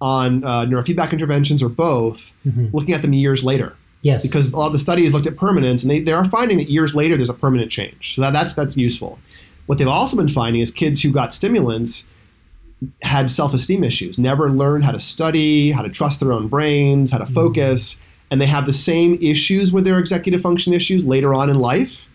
[0.00, 2.32] on uh, neurofeedback interventions, or both,
[2.72, 3.76] looking at them years later.
[4.02, 4.22] yes.
[4.22, 6.70] Because a lot of the studies looked at permanence, and they, they are finding that
[6.70, 8.14] years later there's a permanent change.
[8.14, 9.18] So that, that's that's useful.
[9.66, 12.08] What they've also been finding is kids who got stimulants
[13.02, 17.18] had self-esteem issues, never learned how to study, how to trust their own brains, how
[17.18, 21.50] to focus, and they have the same issues with their executive function issues later on
[21.50, 22.06] in life.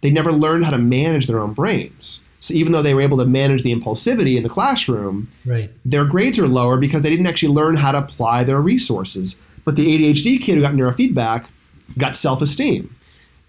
[0.00, 2.22] They never learned how to manage their own brains.
[2.40, 5.70] So even though they were able to manage the impulsivity in the classroom, right.
[5.84, 9.38] their grades are lower because they didn't actually learn how to apply their resources.
[9.64, 11.46] But the ADHD kid who got neurofeedback
[11.98, 12.96] got self esteem.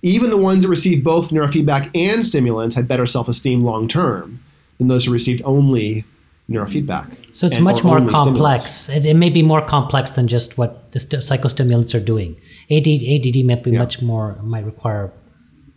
[0.02, 4.44] Even the ones that received both neurofeedback and stimulants had better self esteem long term
[4.78, 6.04] than those who received only
[6.50, 7.08] neurofeedback.
[7.34, 8.90] So it's much more complex.
[8.90, 12.36] It, it may be more complex than just what the st- psychostimulants are doing.
[12.70, 13.80] AD, ADD might be Yeah.
[13.80, 15.14] much more might require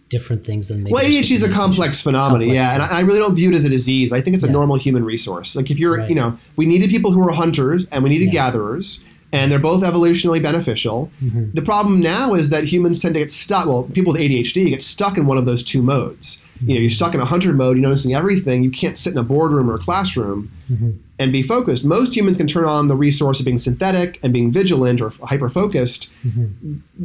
[0.09, 0.93] different things than maybe.
[0.93, 2.97] Well, ADHD is a complex phenomenon, Complex, yeah, and yeah.
[2.97, 4.13] I really don't view it as a disease.
[4.13, 5.57] I think it's a normal human resource.
[5.57, 6.09] Like if you're, Right.
[6.09, 8.33] you know, we needed people who were hunters and we needed Yeah.
[8.51, 9.01] gatherers,
[9.33, 11.11] and they're both evolutionarily beneficial.
[11.25, 11.45] Mm-hmm.
[11.55, 13.67] The problem now is that humans tend to get stuck.
[13.67, 16.43] Well, people with ADHD get stuck in one of those two modes.
[16.65, 17.77] You know, you're stuck in a hunter mode.
[17.77, 18.63] You're noticing everything.
[18.63, 20.91] You can't sit in a boardroom or a classroom Mm-hmm.
[21.19, 21.85] and be focused.
[21.85, 25.51] Most humans can turn on the resource of being synthetic and being vigilant or hyper
[25.51, 26.11] focused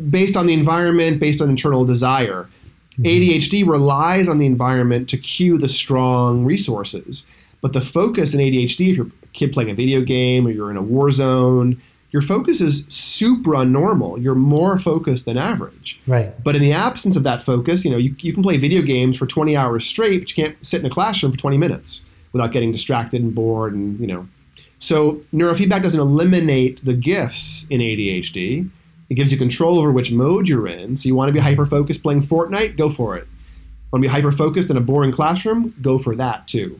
[0.09, 2.47] based on the environment, based on internal desire.
[2.99, 3.05] Mm-hmm.
[3.05, 7.25] ADHD relies on the environment to cue the strong resources.
[7.61, 10.71] But the focus in ADHD, if you're a kid playing a video game or you're
[10.71, 11.81] in a war zone,
[12.11, 14.21] your focus is supranormal.
[14.21, 15.99] You're more focused than average.
[16.07, 16.41] Right.
[16.43, 19.17] But in the absence of that focus, you know, you, you can play video games
[19.17, 22.51] for 20 hours straight, but you can't sit in a classroom for 20 minutes without
[22.51, 24.27] getting distracted and bored and, you know.
[24.79, 28.69] So neurofeedback doesn't eliminate the gifts in ADHD.
[29.09, 30.97] It gives you control over which mode you're in.
[30.97, 33.27] So you want to be hyper focused playing Fortnite, go for it.
[33.91, 36.79] Want to be hyper focused in a boring classroom, go for that too.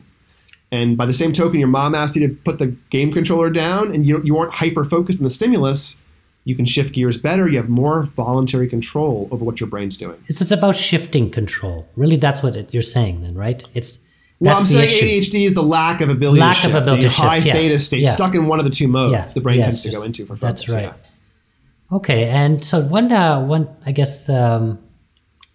[0.72, 3.92] And by the same token, your mom asked you to put the game controller down,
[3.92, 6.00] and you you aren't hyper focused on the stimulus.
[6.44, 7.48] You can shift gears better.
[7.48, 10.22] You have more voluntary control over what your brain's doing.
[10.28, 11.88] It's it's about shifting control.
[11.96, 13.62] Really, that's what it, you're saying then, right?
[13.74, 13.98] It's
[14.38, 15.38] Well, that's I'm saying issue.
[15.38, 16.82] ADHD is the lack of ability Lack to of shift.
[16.82, 17.52] ability the to shift, high yeah.
[17.52, 18.12] theta state, Yeah.
[18.12, 19.12] stuck in one of the two modes.
[19.12, 19.26] Yeah.
[19.26, 20.64] The brain Yes, tends to go into for focus.
[20.64, 20.94] that's right.
[21.92, 24.78] Okay, and so one uh, one I guess um,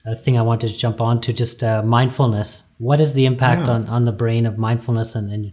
[0.06, 2.64] a thing I wanted to jump on to just uh, mindfulness.
[2.78, 3.74] What is the impact Yeah.
[3.74, 5.52] on, on the brain of mindfulness, and and,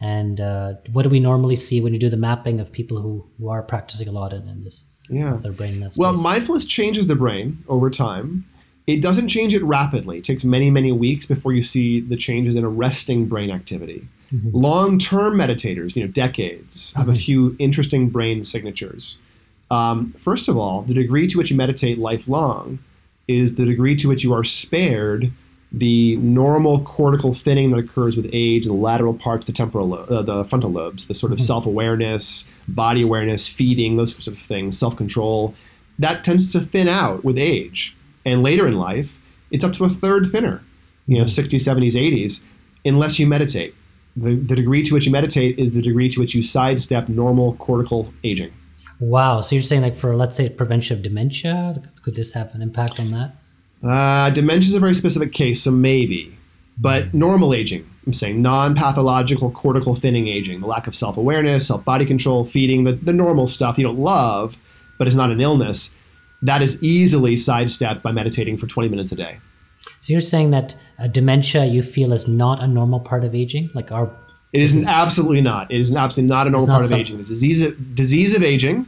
[0.00, 3.26] and uh, what do we normally see when you do the mapping of people who,
[3.38, 5.34] who are practicing a lot in, in this Yeah.
[5.34, 5.86] of their brain?
[5.96, 8.46] Well, mindfulness changes the brain over time.
[8.86, 10.18] It doesn't change it rapidly.
[10.18, 14.08] It takes many, many weeks before you see the changes in a resting brain activity.
[14.52, 19.16] Long-term meditators, you know, decades, have a few interesting brain signatures.
[19.70, 22.78] Um, first of all, the degree to which you meditate lifelong
[23.26, 25.32] is the degree to which you are spared
[25.74, 30.22] the normal cortical thinning that occurs with age the lateral parts, the temporal, lo- uh,
[30.22, 35.52] the frontal lobes, the sort of self-awareness, body awareness, feeding, those sorts of things, self-control.
[35.98, 39.18] That tends to thin out with age, and later in life,
[39.50, 40.62] it's up to a third thinner.
[41.08, 42.44] You know, 60s, 70s, 80s,
[42.84, 43.74] unless you meditate.
[44.16, 47.54] The, the degree to which you meditate is the degree to which you sidestep normal
[47.56, 48.52] cortical aging.
[49.10, 49.40] Wow.
[49.40, 52.98] So you're saying like for let's say prevention of dementia, could this have an impact
[53.00, 53.36] on that?
[53.82, 56.36] Uh, dementia is a very specific case, so maybe.
[56.76, 61.66] But normal aging, I'm saying non pathological cortical thinning aging, the lack of self awareness,
[61.68, 64.56] self body control, feeding, the, the normal stuff you don't love,
[64.98, 65.94] but it's not an illness,
[66.42, 69.38] that is easily sidestepped by meditating for 20 minutes a day.
[70.00, 73.70] So you're saying that uh, dementia you feel is not a normal part of aging,
[73.74, 74.10] like our
[74.52, 75.70] It is absolutely not.
[75.70, 77.20] It is absolutely not a normal part of aging.
[77.20, 78.86] It's disease disease of aging.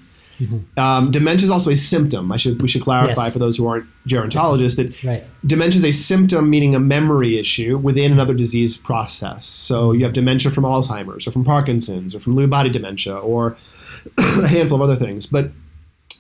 [0.77, 2.31] Um, dementia is also a symptom.
[2.31, 3.33] I should we should clarify Yes.
[3.33, 5.25] for those who aren't gerontologists that right.
[5.46, 9.46] dementia is a symptom, meaning a memory issue within another disease process.
[9.46, 13.57] So you have dementia from Alzheimer's or from Parkinson's or from Lewy body dementia or
[14.18, 15.27] a handful of other things.
[15.27, 15.51] But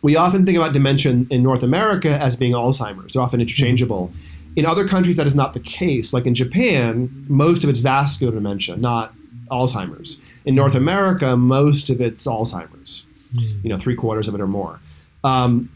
[0.02, 3.12] we often think about dementia in North America as being Alzheimer's.
[3.14, 4.12] They're often interchangeable.
[4.54, 6.12] In other countries, that is not the case.
[6.12, 9.14] Like in Japan, most of it's vascular dementia, not
[9.50, 10.20] Alzheimer's.
[10.44, 13.02] In North America, most of it's Alzheimer's.
[13.34, 14.80] You know, three quarters of it or more.
[15.24, 15.68] Um,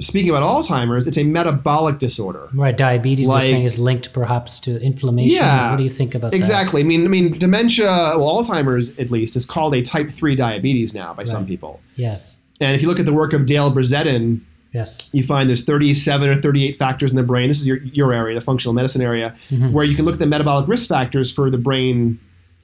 [0.00, 2.48] speaking about Alzheimer's, it's a metabolic disorder.
[2.54, 5.36] Right, diabetes Like- saying is linked perhaps to inflammation.
[5.36, 6.36] Yeah, What do you think about that?
[6.36, 6.80] Exactly.
[6.80, 10.94] I mean, I mean, dementia, well, Alzheimer's at least, is called a type three diabetes
[10.94, 11.80] now by some people.
[11.96, 12.36] Yes.
[12.60, 14.40] And if you look at the work of Dale Bredesen,
[14.72, 15.10] Yes.
[15.12, 17.48] you find there's 37 or 38 factors in the brain.
[17.48, 19.34] This is your, your area, the functional medicine area,
[19.70, 22.18] where you can look at the metabolic risk factors for the brain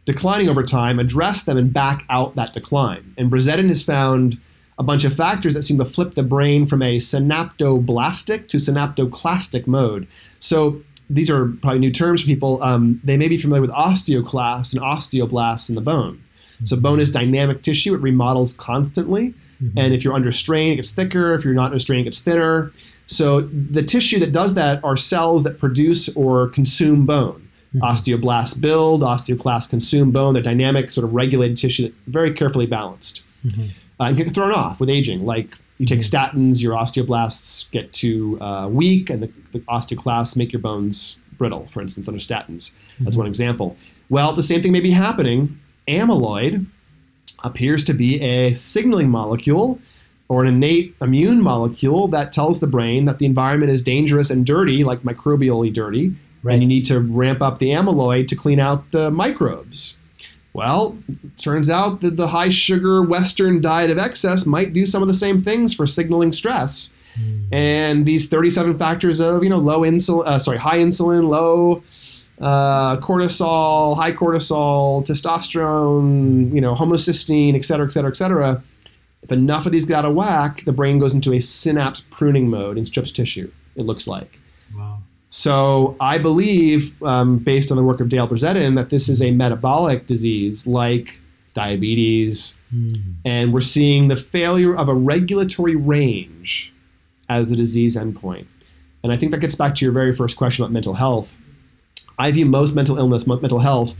[0.09, 3.15] declining over time, address them, and back out that decline.
[3.19, 4.39] And Bredesen has found
[4.79, 9.67] a bunch of factors that seem to flip the brain from a synaptoblastic to synaptoclastic
[9.67, 10.09] mode.
[10.41, 12.63] So these are probably new terms for people.
[12.63, 16.25] Um, they may be familiar with osteoclasts and osteoblasts in the bone.
[16.65, 19.35] So bone is dynamic tissue; it remodels constantly.
[19.77, 21.35] And if you're under strain, it gets thicker.
[21.35, 22.73] If you're not under strain, it gets thinner.
[23.07, 27.48] So the tissue that does that are cells that produce or consume bone.
[27.77, 30.35] Osteoblasts build, osteoclasts consume bone.
[30.35, 33.23] They're dynamic, sort of regulated tissue, that very carefully balanced.
[34.01, 35.25] Uh, and get thrown off with aging.
[35.25, 40.53] Like you take statins, your osteoblasts get too uh, weak, and the, the osteoclasts make
[40.53, 41.67] your bones brittle.
[41.69, 43.77] For instance, under statins, that's one example.
[44.09, 45.59] Well, the same thing may be happening.
[45.87, 46.67] Amyloid
[47.45, 49.81] appears to be a signaling molecule
[50.29, 54.45] or an innate immune molecule that tells the brain that the environment is dangerous and
[54.45, 56.55] dirty, like microbially dirty, Right.
[56.55, 59.97] and you need to ramp up the amyloid to clean out the microbes.
[60.53, 60.97] Well,
[61.41, 65.15] turns out that the high sugar Western diet of excess might do some of the
[65.15, 66.93] same things for signaling stress.
[67.51, 71.83] And these 37 factors of you know low insulin, uh, sorry, high insulin, low
[72.41, 78.63] uh, cortisol, high cortisol, testosterone, you know, homocysteine, et cetera, et cetera, et cetera.
[79.23, 82.49] If enough of these get out of whack, the brain goes into a synapse pruning
[82.49, 83.51] mode and strips tissue.
[83.75, 84.39] It looks like.
[85.29, 89.31] So I believe, um, based on the work of Dale Bredesen, that this is a
[89.31, 91.21] metabolic disease like
[91.55, 92.57] diabetes,
[93.25, 96.73] and we're seeing the failure of a regulatory range
[97.29, 98.47] as the disease endpoint.
[99.03, 101.35] And I think that gets back to your very first question about mental health.
[102.19, 103.95] I view most mental illness, mental health,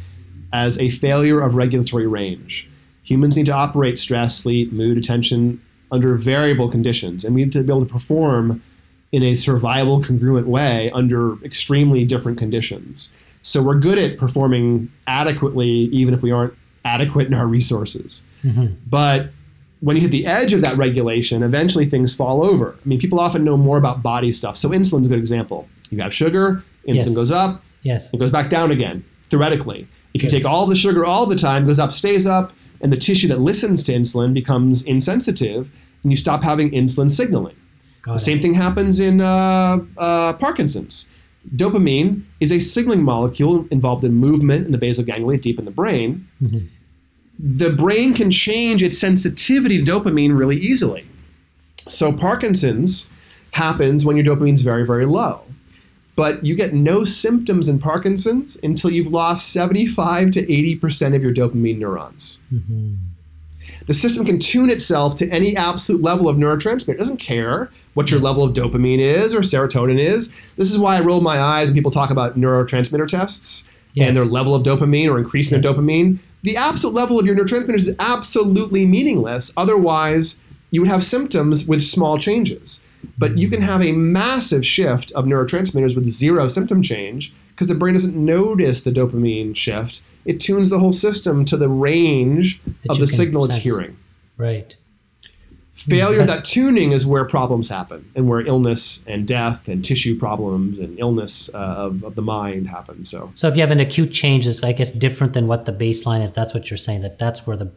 [0.53, 2.69] as a failure of regulatory range.
[3.03, 5.61] Humans need to operate stress, sleep, mood, attention
[5.91, 8.63] under variable conditions, and we need to be able to perform
[9.13, 13.11] in a survival congruent way under extremely different conditions.
[13.43, 18.21] So we're good at performing adequately, even if we aren't adequate in our resources.
[18.45, 18.75] Mm-hmm.
[18.89, 19.31] But
[19.81, 22.73] when you hit the edge of that regulation, eventually things fall over.
[22.85, 24.57] I mean, people often know more about body stuff.
[24.59, 25.69] So insulin's a good example.
[25.91, 27.15] You have sugar, insulin Yes.
[27.15, 28.13] goes up, Yes.
[28.13, 29.87] it goes back down again, theoretically.
[30.15, 30.37] If you Good.
[30.39, 33.29] take all the sugar all the time, it goes up, stays up, and the tissue
[33.29, 35.71] that listens to insulin becomes insensitive,
[36.03, 37.55] and you stop having insulin signaling.
[38.09, 38.25] Got The it.
[38.25, 41.09] same thing happens in uh, uh, Parkinson's.
[41.55, 45.71] Dopamine is a signaling molecule involved in movement in the basal ganglia deep in the
[45.71, 46.27] brain.
[46.43, 46.69] Mhm.
[47.39, 51.05] The brain can change its sensitivity to dopamine really easily.
[51.87, 53.09] So Parkinson's
[53.53, 55.43] happens when your dopamine's very, very low.
[56.17, 61.33] But you get no symptoms in Parkinson's until you've lost 75 to 80% of your
[61.33, 62.97] dopamine neurons Mhm.
[63.89, 66.91] The system can tune itself to any absolute level of neurotransmitter.
[66.91, 70.33] It doesn't care what your level of dopamine is or serotonin is.
[70.57, 74.07] This is why I roll my eyes when people talk about neurotransmitter tests Yes.
[74.09, 75.65] and their level of dopamine or increasing Yes.
[75.65, 76.19] their dopamine.
[76.45, 79.53] The absolute level of your neurotransmitters is absolutely meaningless.
[79.57, 82.81] Otherwise, you would have symptoms with small changes.
[83.17, 87.75] But you can have a massive shift of neurotransmitters with zero symptom change because the
[87.75, 90.01] brain doesn't notice the dopamine shift.
[90.25, 93.97] It tunes the whole system to the range That of the signal it's hearing.
[94.37, 94.77] Right.
[95.75, 100.79] Failure that tuning is where problems happen and where illness and death and tissue problems
[100.79, 103.05] and illness uh, of, of the mind happen.
[103.05, 105.73] So, So if you have an acute change, that's, I guess different than what the
[105.73, 106.33] baseline is.
[106.33, 107.03] That's what you're saying.
[107.03, 107.71] That that's where the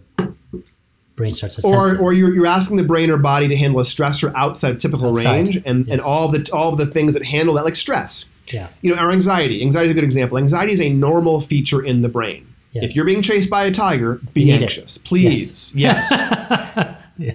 [1.15, 1.75] brain starts to sense.
[1.75, 4.80] or, or you're, you're asking the brain or body to handle a stressor outside of
[4.80, 7.75] typical Outside, range and, and all the all of the things that handle that, like
[7.75, 8.27] stress.
[8.54, 8.68] Yeah.
[8.82, 9.62] You know, our anxiety.
[9.62, 10.38] Anxiety is a good example.
[10.38, 12.48] Anxiety is a normal feature in the brain.
[12.72, 12.86] Yes.
[12.92, 14.64] If you're being chased by a tiger, be You need it.
[14.64, 15.74] anxious, please.
[15.76, 16.08] Yes.
[17.18, 17.34] Yeah.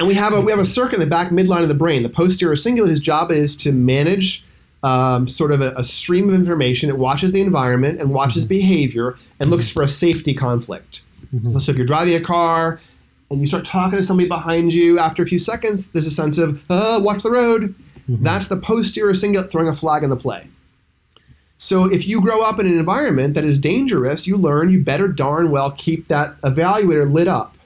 [0.00, 2.02] And we have a we have a circuit in the back midline of the brain.
[2.02, 2.90] The posterior cingulate.
[2.90, 4.44] His job is to manage
[4.82, 6.90] um, sort of a, a stream of information.
[6.90, 11.02] It watches the environment and watches behavior and looks for a safety conflict.
[11.58, 12.80] So if you're driving a car
[13.30, 16.38] and you start talking to somebody behind you, after a few seconds, there's a sense
[16.38, 17.74] of uh, watch the road.
[18.08, 18.22] Mm-hmm.
[18.24, 20.48] That's the posterior cingulate throwing a flag in the play.
[21.56, 25.08] So if you grow up in an environment that is dangerous, you learn you better
[25.08, 27.56] darn well keep that evaluator lit up.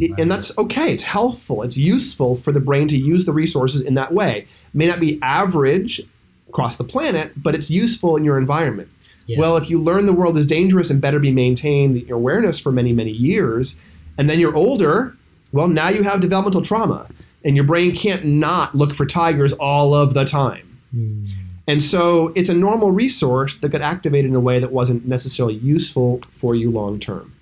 [0.00, 0.92] I- And that's okay.
[0.92, 1.62] It's helpful.
[1.62, 4.46] It's useful for the brain to use the resources in that way.
[4.72, 6.02] May not be average
[6.48, 8.88] across the planet, but it's useful in your environment.
[9.26, 9.38] Yes.
[9.38, 12.70] Well, if you learn the world is dangerous and better be maintained your awareness for
[12.70, 13.76] many, many years,
[14.18, 15.16] and then you're older,
[15.50, 17.06] well, now you have developmental trauma,
[17.44, 20.78] and your brain can't not look for tigers all of the time.
[20.90, 21.26] Hmm.
[21.66, 25.54] And so it's a normal resource that got activated in a way that wasn't necessarily
[25.54, 27.34] useful for you long term.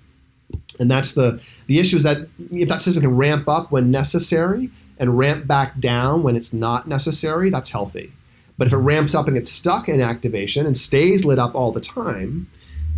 [0.79, 4.69] And that's the the issue is that if that system can ramp up when necessary
[4.97, 8.13] and ramp back down when it's not necessary, that's healthy.
[8.57, 11.71] But if it ramps up and gets stuck in activation and stays lit up all
[11.71, 12.47] the time,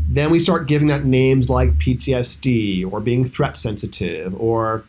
[0.07, 4.83] then we start giving that names like PTSD or being threat sensitive or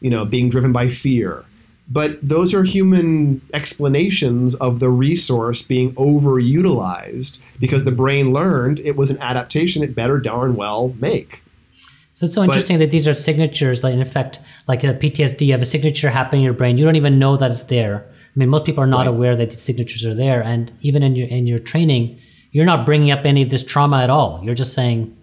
[0.00, 1.44] you know being driven by fear.
[1.88, 8.96] But those are human explanations of the resource being overutilized because the brain learned it
[8.96, 11.42] was an adaptation it better darn well make.
[12.14, 15.46] So it's so interesting but, that these are signatures, like in effect, like a PTSD,
[15.46, 16.78] you have a signature happening in your brain.
[16.78, 18.06] You don't even know that it's there.
[18.08, 19.08] I mean, most people are not right.
[19.08, 22.20] aware that these signatures are there, and even in your in your training,
[22.52, 24.40] you're not bringing up any of this trauma at all.
[24.44, 25.16] You're just saying,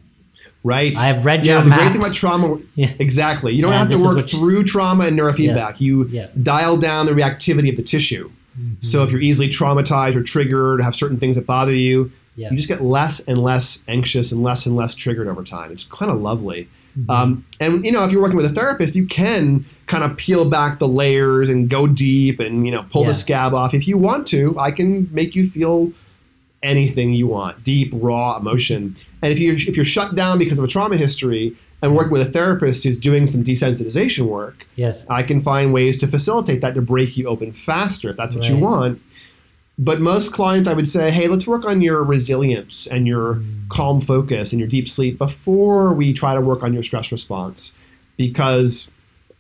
[0.64, 0.96] Right.
[0.98, 1.80] I've read yeah, your the map.
[1.80, 2.94] great thing about trauma, yeah.
[3.00, 3.54] exactly.
[3.54, 5.56] You don't and have to work through trauma and neurofeedback.
[5.56, 5.76] Yeah.
[5.80, 6.28] You yeah.
[6.42, 8.30] dial down the reactivity of the tissue.
[8.60, 8.76] Mm-hmm.
[8.82, 12.68] So if you're easily traumatized or triggered, have certain things that bother you, you just
[12.68, 15.72] get less and less anxious and less and less triggered over time.
[15.72, 16.70] It's kind of lovely.
[16.98, 17.10] Mm-hmm.
[17.10, 20.50] Um, and you know, if you're working with a therapist, you can kind of peel
[20.50, 23.98] back the layers and go deep and you know pull the scab off if you
[23.98, 24.58] want to.
[24.60, 25.94] I can make you feel
[26.64, 28.96] anything you want, deep, raw emotion.
[29.22, 32.28] And if you're, if you're shut down because of a trauma history and working with
[32.28, 36.76] a therapist who's doing some desensitization work, yes, I can find ways to facilitate that
[36.76, 38.54] to break you open faster if that's what right.
[38.54, 39.02] you want.
[39.80, 43.68] But most clients, I would say, hey, let's work on your resilience and your mm.
[43.70, 47.74] calm focus and your deep sleep before we try to work on your stress response,
[48.16, 48.92] because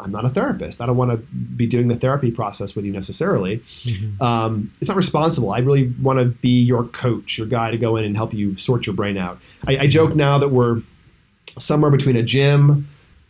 [0.02, 0.82] I'm not a therapist.
[0.82, 3.60] I don't want to be doing the therapy process with you necessarily.
[3.84, 4.22] Mm-hmm.
[4.22, 5.52] Um, it's not responsible.
[5.52, 8.58] I really want to be your coach, your guy to go in and help you
[8.58, 9.39] sort your brain out.
[9.68, 10.82] I, I joke now that we're
[11.47, 12.88] somewhere between a gym,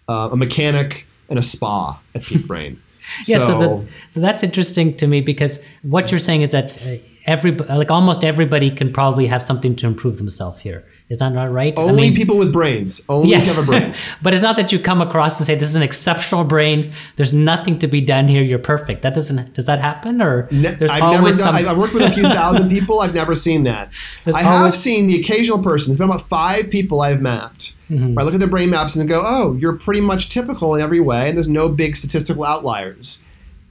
[0.07, 2.81] uh, a mechanic, and a spa at Peak Brain.
[3.25, 6.75] yeah, so, so, the, so, that's interesting to me because what you're saying is that
[6.85, 10.85] uh, every like almost everybody can probably have something to improve themselves here.
[11.11, 11.77] Is that not right?
[11.77, 13.01] Only I mean, people with brains.
[13.09, 13.53] Only yes.
[13.53, 13.93] have a brain.
[14.21, 16.93] but it's not that you come across and say this is an exceptional brain.
[17.17, 18.41] There's nothing to be done here.
[18.41, 19.01] You're perfect.
[19.01, 19.53] That doesn't.
[19.53, 20.21] Does that happen?
[20.21, 21.69] Or ne- there's I've always never done, some...
[21.69, 23.01] I've worked with a few thousand people.
[23.01, 23.91] I've never seen that.
[24.23, 24.73] There's I always...
[24.73, 25.89] have seen the occasional person.
[25.89, 27.75] There's been about five people I've mapped.
[27.89, 28.13] Mm-hmm.
[28.13, 30.81] Where I look at their brain maps and go, "Oh, you're pretty much typical in
[30.81, 33.21] every way, and there's no big statistical outliers."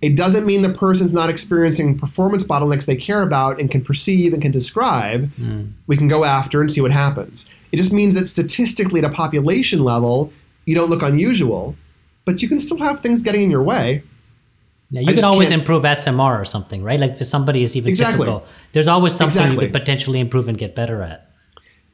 [0.03, 4.32] It doesn't mean the person's not experiencing performance bottlenecks they care about and can perceive
[4.32, 5.30] and can describe.
[5.34, 5.72] Mm.
[5.86, 7.48] We can go after and see what happens.
[7.70, 10.32] It just means that statistically, at a population level,
[10.64, 11.76] you don't look unusual,
[12.24, 14.03] but you can still have things getting in your way.
[14.90, 15.61] Yeah, you can always can't...
[15.61, 16.98] improve SMR or something, right?
[16.98, 18.26] Like if somebody is even exactly.
[18.26, 19.66] typical, there's always something exactly.
[19.66, 21.30] you could potentially improve and get better at.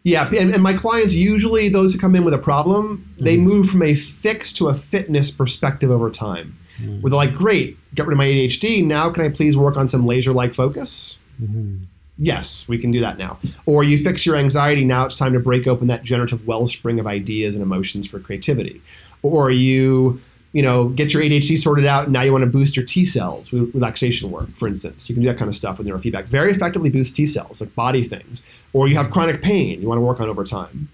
[0.03, 3.25] Yeah, and, and my clients usually those who come in with a problem, mm-hmm.
[3.25, 6.57] they move from a fix to a fitness perspective over time.
[6.79, 7.01] Mm-hmm.
[7.01, 8.85] Where they're like, great, get rid of my ADHD.
[8.85, 11.19] Now, can I please work on some laser like focus?
[11.43, 11.85] Mm-hmm.
[12.19, 13.39] Yes, we can do that now.
[13.67, 14.85] Or you fix your anxiety.
[14.85, 18.81] Now it's time to break open that generative wellspring of ideas and emotions for creativity.
[19.23, 20.21] Or you,
[20.53, 22.11] you know, get your ADHD sorted out.
[22.11, 25.11] Now you want to boost your T cells with relaxation work, for instance.
[25.11, 26.25] You can do that kind of stuff with neurofeedback.
[26.25, 28.47] Very effectively boost T cells, like body things.
[28.73, 30.89] Or you have chronic pain you want to work on over time.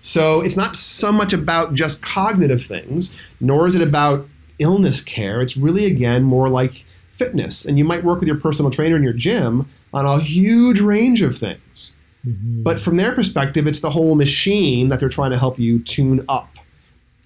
[0.00, 4.28] So it's not so much about just cognitive things, nor is it about
[4.58, 5.40] illness care.
[5.40, 7.64] It's really, again, more like fitness.
[7.64, 11.22] And you might work with your personal trainer in your gym on a huge range
[11.22, 11.92] of things.
[12.26, 12.62] Mm-hmm.
[12.62, 16.24] But from their perspective, it's the whole machine that they're trying to help you tune
[16.28, 16.50] up.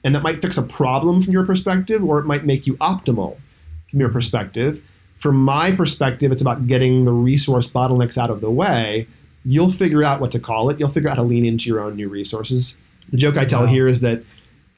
[0.05, 3.39] And that might fix a problem from your perspective, or it might make you optimal
[3.91, 4.83] from your perspective.
[5.19, 9.07] From my perspective, it's about getting the resource bottlenecks out of the way.
[9.45, 10.81] You'll figure out what to call it.
[10.81, 12.75] You'll figure out how to lean into your own new resources.
[13.11, 13.67] The joke I tell wow.
[13.67, 14.23] here is that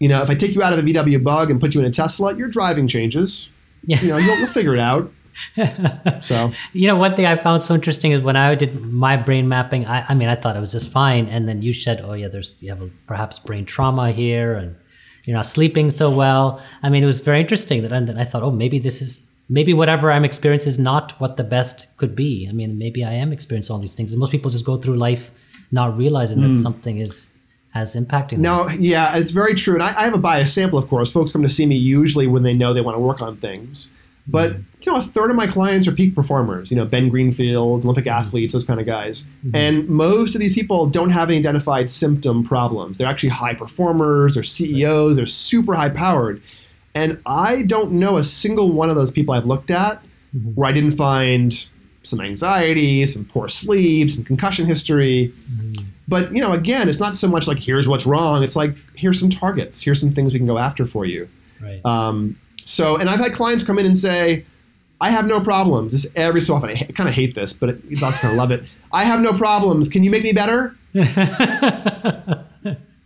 [0.05, 1.87] you know, if I take you out of a VW bug and put you in
[1.87, 3.49] a Tesla, your driving changes.
[3.87, 4.03] Yeah.
[4.03, 5.11] You know, you'll, you'll figure it out.
[6.23, 9.49] so you know one thing i found so interesting is when i did my brain
[9.49, 12.13] mapping I, I, mean i thought it was just fine and then you said oh
[12.13, 14.77] yeah there's you have a, perhaps brain trauma here and
[15.25, 18.23] you're not sleeping so well i mean it was very interesting that and then i
[18.23, 22.15] thought oh maybe this is maybe whatever i'm experiencing is not what the best could
[22.15, 24.77] be i mean maybe i am experiencing all these things and most people just go
[24.77, 25.33] through life
[25.73, 26.55] not realizing mm.
[26.55, 27.29] that something is
[27.75, 30.89] has impacting now yeah it's very true and I, I, have a bias sample of
[30.89, 33.37] course folks come to see me usually when they know they want to work on
[33.37, 33.91] things
[34.27, 34.63] but mm-hmm.
[34.81, 38.05] you know a third of my clients are peak performers you know ben greenfield olympic
[38.05, 38.17] mm-hmm.
[38.17, 39.57] athletes those kind of guys mm-hmm.
[39.57, 44.35] and most of these people don't have any identified symptom problems they're actually high performers
[44.35, 46.41] they're ceos they're super high powered
[46.95, 50.01] and i don't know a single one of those people i've looked at
[50.35, 50.51] mm-hmm.
[50.51, 51.67] where i didn't find
[52.05, 55.85] some anxiety some poor sleep some concussion history mm-hmm.
[56.07, 58.43] But you know, again, it's not so much like here's what's wrong.
[58.43, 59.81] It's like here's some targets.
[59.81, 61.29] Here's some things we can go after for you.
[61.61, 61.85] Right.
[61.85, 64.45] Um, so, and I've had clients come in and say,
[65.01, 66.71] "I have no problems." This every so often.
[66.71, 68.65] I ha- kind of hate this, but it, kind of love it.
[68.93, 69.89] I have no problems.
[69.89, 70.77] Can you make me better?
[70.95, 71.07] and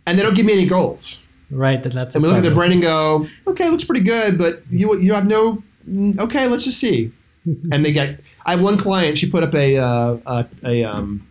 [0.05, 1.21] they don't give me any goals.
[1.49, 1.81] Right.
[1.81, 2.15] That, that's.
[2.15, 5.13] And we look at their brain and go, "Okay, looks pretty good, but you you
[5.13, 7.13] have no "Mm, okay, let's just see.
[7.71, 8.19] and they get.
[8.49, 9.19] I have one client.
[9.19, 11.27] She put up a uh, a, a um,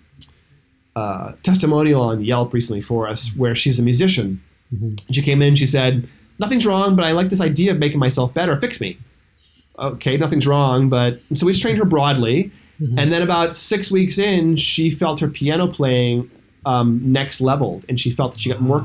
[0.94, 4.40] uh, testimonial on Yelp recently for us, where she's a musician.
[4.72, 5.00] Mhm.
[5.12, 6.08] She came in and she said,
[6.38, 8.54] "Nothing's wrong, but I like this idea of making myself better.
[8.60, 8.98] Fix me."
[9.80, 12.94] Okay, nothing's wrong, but so we trained her broadly, Mhm.
[12.98, 16.30] and then about six weeks in, she felt her piano playing
[16.66, 18.84] um, next leveled, and she felt that she got more Wow.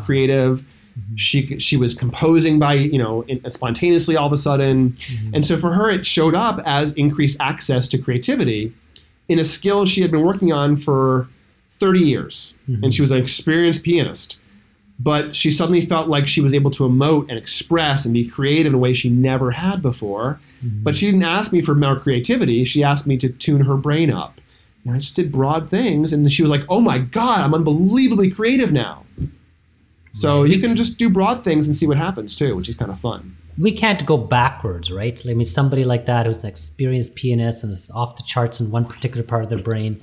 [0.95, 1.19] Creative.
[1.19, 5.33] She she was composing by you know in, spontaneously all of a sudden, Mhm.
[5.33, 8.71] and so for her it showed up as increased access to creativity
[9.29, 11.27] in a skill she had been working on for
[11.79, 12.83] 30 years, Mhm.
[12.83, 14.37] and she was an experienced pianist.
[14.99, 18.67] But she suddenly felt like she was able to emote and express and be creative
[18.71, 20.39] in a way she never had before.
[20.63, 20.83] Mhm.
[20.83, 22.63] But she didn't ask me for more creativity.
[22.63, 24.39] She asked me to tune her brain up.
[24.85, 26.13] And I just did broad things.
[26.13, 29.03] And she was like, oh my God, I'm unbelievably creative now.
[30.13, 30.51] So Right.
[30.51, 32.99] you can just do broad things and see what happens too, which is kind of
[32.99, 33.35] fun.
[33.57, 35.21] we can't go backwards, right?
[35.29, 38.71] I mean, somebody like that who's an experienced pianist and is off the charts in
[38.71, 40.01] one particular part of their brain,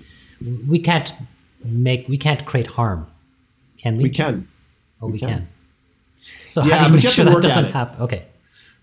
[0.69, 1.13] we can't
[1.65, 3.09] make, we can't create harm,
[3.79, 4.05] can we?
[4.05, 4.47] We can.
[5.03, 5.29] Oh, we, we can.
[5.29, 5.49] can.
[6.45, 7.65] So Yeah, how do you but make you have sure to that work at doesn't
[7.67, 7.73] it.
[7.73, 8.03] happen?
[8.03, 8.23] Okay.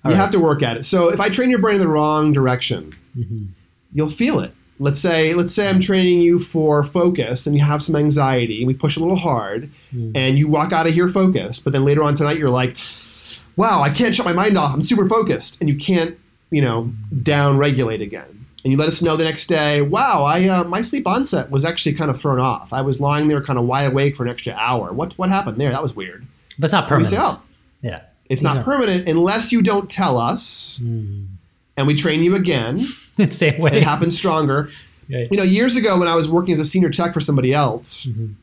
[0.06, 0.84] you have to work at it.
[0.84, 3.48] So if I train your brain in the wrong direction, Mhm.
[3.94, 4.54] you'll feel it.
[4.80, 8.68] Let's say let's say I'm training you for focus and you have some anxiety and
[8.68, 10.12] we push a little hard Mm.
[10.16, 12.76] and you walk out of here focused, but then later on tonight you're like,
[13.56, 14.74] "Wow, I can't shut my mind off.
[14.74, 16.18] I'm super focused." And you can't,
[16.52, 16.92] you know,
[17.24, 18.46] down regulate again.
[18.64, 21.64] And you let us know the next day, "Wow, I uh, my sleep onset was
[21.64, 22.74] actually kind of thrown off.
[22.74, 24.92] I was lying there kind of wide awake for an extra hour.
[24.92, 25.72] What what happened there?
[25.72, 26.26] That was weird."
[26.60, 27.12] But it's not permanent.
[27.14, 27.42] say, "Oh,
[27.82, 28.02] Yeah.
[28.30, 31.28] it's These not permanent unless you don't tell us Mm.
[31.78, 32.80] And we train you again."
[33.30, 33.72] Same way.
[33.78, 34.70] it happens stronger.
[35.08, 35.24] Yeah.
[35.32, 38.06] You know, years ago when I was working as a senior tech for somebody else,
[38.06, 38.34] Mhm.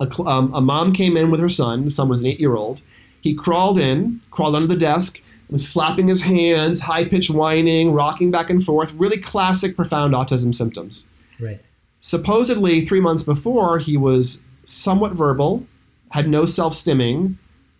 [0.00, 1.84] a, um, a mom came in with her son.
[1.84, 2.80] The son was an eight year old.
[3.20, 5.20] He crawled in, crawled under the desk,
[5.50, 8.92] was flapping his hands, high pitched whining, rocking back and forth.
[8.94, 11.04] Really classic, profound autism symptoms.
[11.38, 11.60] Right.
[12.00, 15.66] Supposedly, three months before, he was somewhat verbal,
[16.10, 17.34] had no self stimming,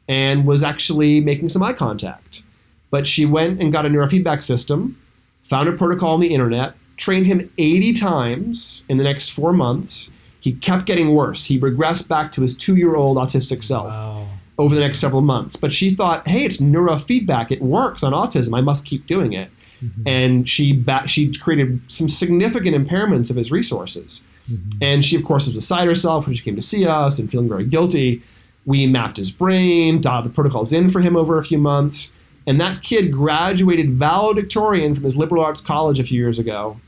[0.09, 2.43] and was actually making some eye contact.
[2.91, 4.97] But she went and got a neurofeedback system,
[5.45, 10.11] found a protocol on the internet, trained him 80 times in the next four months.
[10.41, 11.47] He kept getting worse.
[11.47, 14.27] He regressed back to his two year old autistic self Wow.
[14.59, 15.57] over the next several months.
[15.57, 17.51] But she thought, hey, it's neurofeedback.
[17.51, 18.57] It works on autism.
[18.57, 19.51] I must keep doing it.
[19.85, 19.91] Mhm.
[20.07, 24.23] And she ba- she created some significant impairments of his resources.
[24.51, 24.77] Mhm.
[24.81, 27.49] And she, of course, was beside herself when she came to see us and feeling
[27.49, 28.23] very guilty.
[28.65, 32.13] We mapped his brain, dialed the protocols in for him over a few months.
[32.47, 36.81] And that kid graduated valedictorian from his liberal arts college a few years ago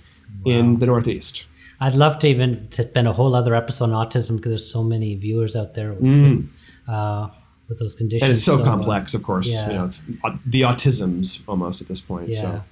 [0.45, 1.45] in the Northeast.
[1.81, 4.83] I'd love to even to spend a whole other episode on autism because there's so
[4.83, 6.49] many viewers out there Mm.
[6.89, 7.29] uh,
[7.69, 8.29] with those conditions.
[8.29, 9.49] And it's so, uh, complex, of course.
[9.53, 9.69] yeah.
[9.69, 10.03] You know, it's
[10.47, 12.29] the autisms almost at this point.
[12.31, 12.41] yeah.
[12.41, 12.63] So.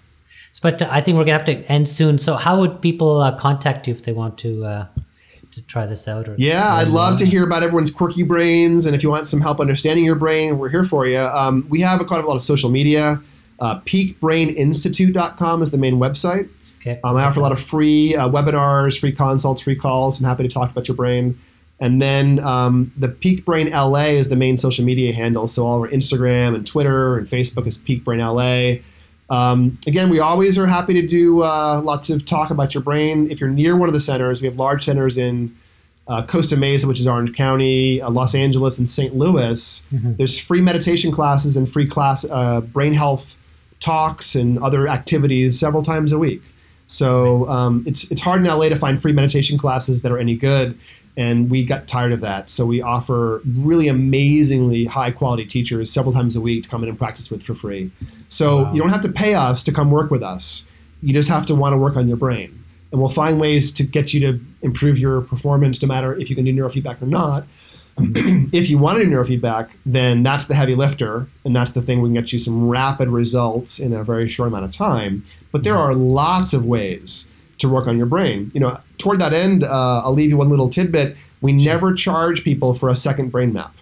[0.63, 2.19] But uh, I think we're gonna have to end soon.
[2.19, 4.87] So how would people uh, contact you if they want to uh,
[5.57, 6.29] to try this out?
[6.29, 9.41] Or Yeah, I'd love to hear about everyone's quirky brains, and if you want some
[9.41, 11.19] help understanding your brain, we're here for you.
[11.19, 13.23] Um, we have a, quite a lot of social media.
[13.59, 16.51] Uh, peakbraininstitute.com is the main website.
[16.81, 17.01] Okay.
[17.03, 20.21] Um, I offer a lot of free uh, webinars, free consults, free calls.
[20.21, 21.41] I'm happy to talk about your brain.
[21.81, 25.49] And then um, the Peak Brain LA is the main social media handle.
[25.49, 28.83] So all our Instagram and Twitter and Facebook is Peak Brain LA.
[29.29, 33.31] Um, again, we always are happy to do uh, lots of talk about your brain.
[33.31, 35.57] If you're near one of the centers, we have large centers in
[36.07, 39.17] uh, Costa Mesa, which is Orange County, uh, Los Angeles, and St.
[39.17, 39.85] Louis.
[39.93, 40.17] Mhm.
[40.17, 43.37] There's free meditation classes and free class uh, brain health
[43.81, 46.43] talks and other activities several times a week.
[46.87, 50.37] So um, it's it's hard in LA to find free meditation classes that are any
[50.37, 50.79] good,
[51.17, 52.51] and we got tired of that.
[52.51, 56.89] So we offer really amazingly high quality teachers several times a week to come in
[56.89, 57.91] and practice with for free.
[58.29, 58.73] So Wow.
[58.73, 60.67] you don't have to pay us to come work with us.
[61.03, 63.83] You just have to want to work on your brain, and we'll find ways to
[63.83, 67.45] get you to improve your performance, no matter if you can do neurofeedback or not.
[67.99, 68.55] Mm-hmm.
[68.55, 72.03] if you want to do neurofeedback, then that's the heavy lifter, and that's the thing
[72.03, 75.23] we can get you some rapid results in a very short amount of time.
[75.51, 75.93] But there mm-hmm.
[75.93, 77.27] are lots of ways
[77.59, 78.51] to work on your brain.
[78.55, 81.17] You know, toward that end, uh, I'll leave you one little tidbit.
[81.41, 83.75] We never charge people for a second brain map,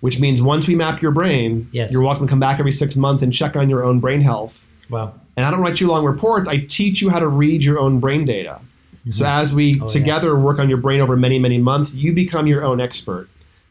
[0.00, 1.92] which means once we map your brain, Yes.
[1.92, 4.64] you're welcome to come back every six months and check on your own brain health.
[4.90, 5.14] Wow.
[5.36, 6.48] And I don't write you long reports.
[6.48, 8.60] I teach you how to read your own brain data.
[9.08, 12.46] So as we Oh, together work on your brain over many, many months, you become
[12.46, 13.28] your own expert.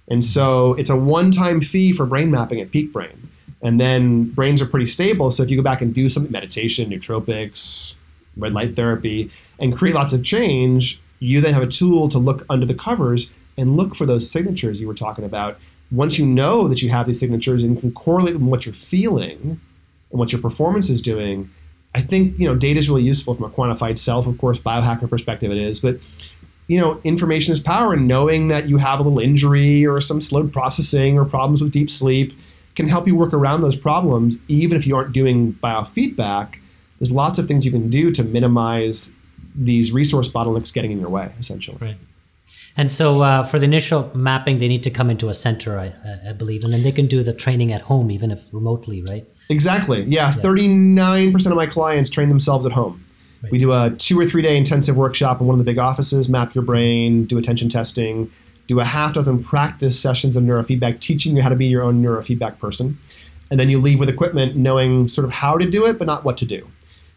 [0.08, 3.30] And so it's a one-time fee for brain mapping at Peak Brain.
[3.62, 5.32] And then brains are pretty stable.
[5.32, 7.96] So if you go back and do some meditation, nootropics,
[8.38, 8.76] red light mm-hmm.
[8.76, 12.74] therapy, and create lots of change, you then have a tool to look under the
[12.74, 15.58] covers and look for those signatures you were talking about.
[15.92, 18.76] Once you know that you have these signatures and can correlate them with what you're
[18.76, 19.60] feeling
[20.12, 21.50] and what your performance is doing,
[21.94, 25.10] I think you know data is really useful from a quantified self, of course, biohacker
[25.10, 26.00] perspective it is, but
[26.68, 30.20] you know, information is power, and knowing that you have a little injury or some
[30.20, 32.34] slowed processing or problems with deep sleep
[32.76, 36.56] can help you work around those problems, even if you aren't doing biofeedback.
[37.06, 39.14] There's lots of things you can do to minimize
[39.54, 41.78] these resource bottlenecks getting in your way, essentially.
[41.80, 41.98] Right.
[42.76, 45.94] And so uh, for the initial mapping, they need to come into a center, I,
[46.28, 49.24] I, believe, and then they can do the training at home, even if remotely, right?
[49.50, 50.04] Exactly.
[50.06, 53.06] Yeah, thirty-nine percent of my clients train themselves at home.
[53.44, 53.52] Right.
[53.52, 56.28] We do a two or three day intensive workshop in one of the big offices,
[56.28, 58.32] map your brain, do attention testing,
[58.68, 62.02] do a half dozen practice sessions of neurofeedback, teaching you how to be your own
[62.04, 62.98] neurofeedback person,
[63.52, 66.26] and then you leave with equipment, knowing sort of how to do it, but not
[66.26, 66.68] what to do.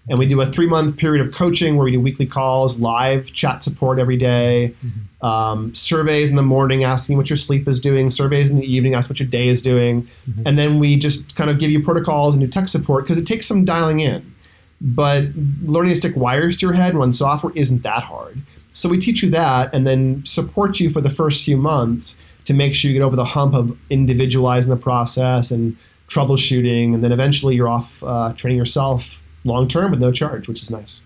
[0.09, 3.33] And we do a three month period of coaching where we do weekly calls, live
[3.33, 5.27] chat support every day, mm-hmm.
[5.27, 8.95] um, surveys in the morning asking what your sleep is doing, surveys in the evening
[8.95, 10.09] asking what your day is doing.
[10.29, 10.43] Mm-hmm.
[10.47, 13.27] And then we just kind of give you protocols and do tech support because it
[13.27, 14.35] takes some dialing in.
[14.81, 15.25] But
[15.63, 18.41] learning to stick wires to your head and run software isn't that hard.
[18.73, 22.55] So we teach you that and then support you for the first few months to
[22.55, 25.77] make sure you get over the hump of individualizing the process and
[26.09, 26.95] troubleshooting.
[26.95, 30.71] And then eventually you're off uh, training yourself long term with no charge, which is
[30.71, 31.01] nice.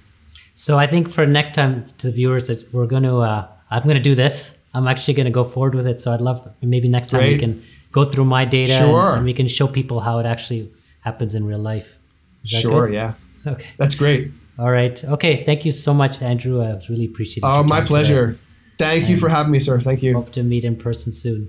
[0.55, 3.83] So I think for next time to the viewers, that we're going to uh, I'm
[3.85, 4.57] going to do this.
[4.75, 6.01] I'm actually going to go forward with it.
[6.01, 7.33] So I'd love maybe next time Great.
[7.35, 9.09] we can go through my data sure.
[9.09, 11.99] and, and, we can show people how it actually happens in real life.
[12.45, 12.87] Sure.
[12.87, 12.95] Good?
[12.95, 13.15] Yeah.
[13.47, 13.69] Okay.
[13.77, 14.31] That's great.
[14.59, 15.03] All right.
[15.05, 15.45] Okay.
[15.45, 16.63] Thank you so much, Andrew.
[16.63, 17.47] I really appreciate it.
[17.47, 18.33] Oh, my pleasure.
[18.33, 18.39] Today.
[18.79, 19.81] Thank and you for having me, sir.
[19.81, 20.15] Thank you.
[20.15, 21.49] Hope to meet in person soon.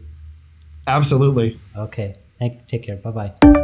[0.88, 1.60] Absolutely.
[1.76, 2.16] Okay.
[2.40, 2.68] Thank.
[2.68, 2.98] Take care.
[2.98, 3.63] Bye bye.